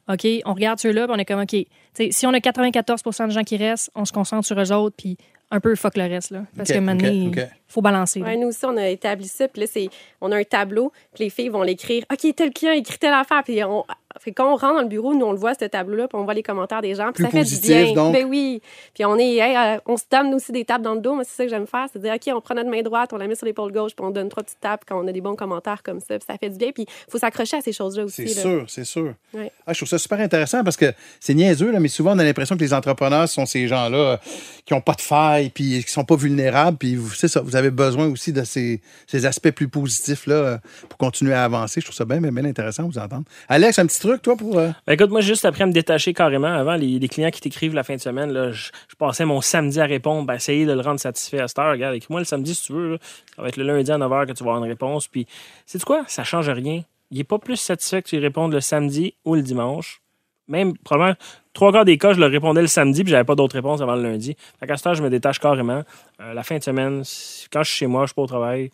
[0.08, 1.50] OK, on regarde ceux-là, puis on est comme, OK.
[1.50, 4.72] Tu sais, si on a 94% de gens qui restent, on se concentre sur eux
[4.72, 5.16] autres, puis
[5.52, 6.42] un peu fuck le reste, là.
[6.56, 8.20] Parce que maintenant, il faut balancer.
[8.22, 9.46] Ouais, nous aussi, on a établi ça.
[9.46, 9.88] Puis là, c'est,
[10.20, 10.90] on a un tableau.
[11.14, 12.02] Puis les filles vont l'écrire.
[12.12, 13.44] OK, tel client a écrit telle affaire.
[13.44, 13.84] Puis on,
[14.20, 16.08] fait quand on rentre dans le bureau, nous, on le voit, ce tableau-là.
[16.08, 17.10] Puis on voit les commentaires des gens.
[17.12, 17.94] Puis ça fait positif, du bien.
[17.94, 18.12] donc.
[18.14, 18.60] Ben oui.
[18.94, 21.14] Puis on est, hey, euh, on se donne aussi des tapes dans le dos.
[21.14, 21.86] Moi, c'est ça que j'aime faire.
[21.92, 24.04] C'est dire, OK, on prend notre main droite, on la met sur l'épaule gauche, puis
[24.04, 26.18] on donne trois petites tapes quand on a des bons commentaires comme ça.
[26.18, 26.70] Puis ça fait du bien.
[26.72, 28.28] Puis il faut s'accrocher à ces choses-là aussi.
[28.28, 29.14] C'est sûr, c'est sûr.
[29.32, 29.50] Ouais.
[29.66, 32.24] Ah, je trouve ça super intéressant parce que c'est niaiseux, là, mais souvent on a
[32.24, 34.16] l'impression que les entrepreneurs sont ces gens-là euh,
[34.64, 36.76] qui n'ont pas de faille puis qui sont pas vulnérables.
[36.78, 40.58] Puis vous- ça, vous avez besoin aussi de ces, ces aspects plus positifs là, euh,
[40.88, 41.80] pour continuer à avancer.
[41.80, 43.24] Je trouve ça bien, bien, bien intéressant de vous entendre.
[43.48, 44.58] Alex, un petit truc, toi, pour.
[44.58, 47.74] euh, Ben, écoute, moi, juste après me détacher carrément, avant, les, les clients qui t'écrivent
[47.74, 50.72] la fin de semaine, là, je, je passais mon samedi à répondre, ben, essayer de
[50.72, 51.72] le rendre satisfait à cette heure.
[51.72, 52.92] Regarde, écris-moi le samedi si tu veux.
[52.92, 52.98] là.
[53.36, 55.08] Ça va être le lundi à 9h que tu vas avoir une réponse.
[55.08, 55.26] Puis,
[55.66, 56.04] sais-tu quoi?
[56.06, 56.82] Ça change rien.
[57.10, 60.00] Il n'est pas plus satisfait que tu répondes le samedi ou le dimanche.
[60.48, 61.16] Même, probablement,
[61.54, 63.94] trois quarts des cas, je leur répondais le samedi, puis j'avais pas d'autres réponses avant
[63.94, 64.36] le lundi.
[64.60, 65.82] Fait qu'à cette heure, je me détache carrément.
[66.20, 67.02] Euh, la fin de semaine,
[67.50, 68.70] quand je suis chez moi, je suis pas au travail.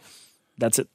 [0.58, 0.88] That's it.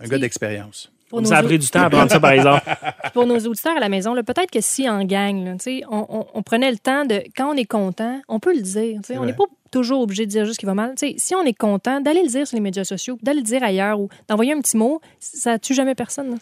[0.00, 0.90] un gars d'expérience.
[1.14, 2.62] Pour nos, Ça a pris du temps à prendre ça, par exemple.
[3.14, 5.80] Pour nos auditeurs à la maison, là, peut-être que si en gang, là, tu sais,
[5.90, 9.00] on, on- on prenait le temps de, quand on est content, on peut le dire.
[9.06, 10.94] tu sais, On n'est pas toujours obligé de dire juste ce qui va mal.
[10.98, 13.44] Tu sais, si on est content, d'aller le dire sur les médias sociaux, d'aller le
[13.44, 16.30] dire ailleurs ou d'envoyer un petit mot, ça tue jamais personne.
[16.32, 16.36] là.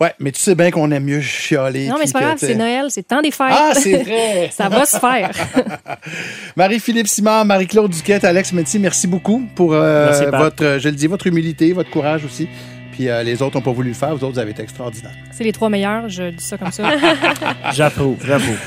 [0.00, 1.88] Ouais, mais tu sais bien qu'on aime mieux chialer.
[1.88, 3.48] Non, mais c'est pas grave, c'est Noël, c'est temps des fêtes.
[3.50, 4.48] Ah, c'est vrai!
[4.52, 5.32] ça va se faire.
[6.56, 11.06] Marie-Philippe Simard, Marie-Claude Duquette, Alex Metti, merci beaucoup pour euh, Merci, votre, je le dis,
[11.08, 12.48] votre humilité, votre courage aussi.
[12.98, 15.12] Puis euh, les autres n'ont pas voulu le faire, vous autres, vous avez été extraordinaires.
[15.30, 16.82] c'est les trois meilleurs, je dis ça comme ça.
[17.72, 18.58] J'approuve, j'approuve.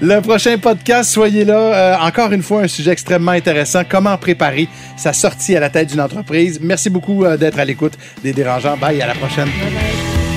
[0.00, 1.58] Le prochain podcast, soyez là.
[1.58, 3.82] Euh, encore une fois, un sujet extrêmement intéressant.
[3.88, 6.60] Comment préparer sa sortie à la tête d'une entreprise.
[6.62, 8.76] Merci beaucoup euh, d'être à l'écoute des dérangeants.
[8.76, 9.48] Bye, à la prochaine.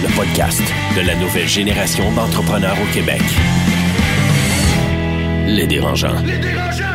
[0.01, 0.64] Le podcast
[0.95, 3.22] de la nouvelle génération d'entrepreneurs au Québec.
[5.45, 6.20] Les dérangeants.
[6.26, 6.92] Les dérangeants!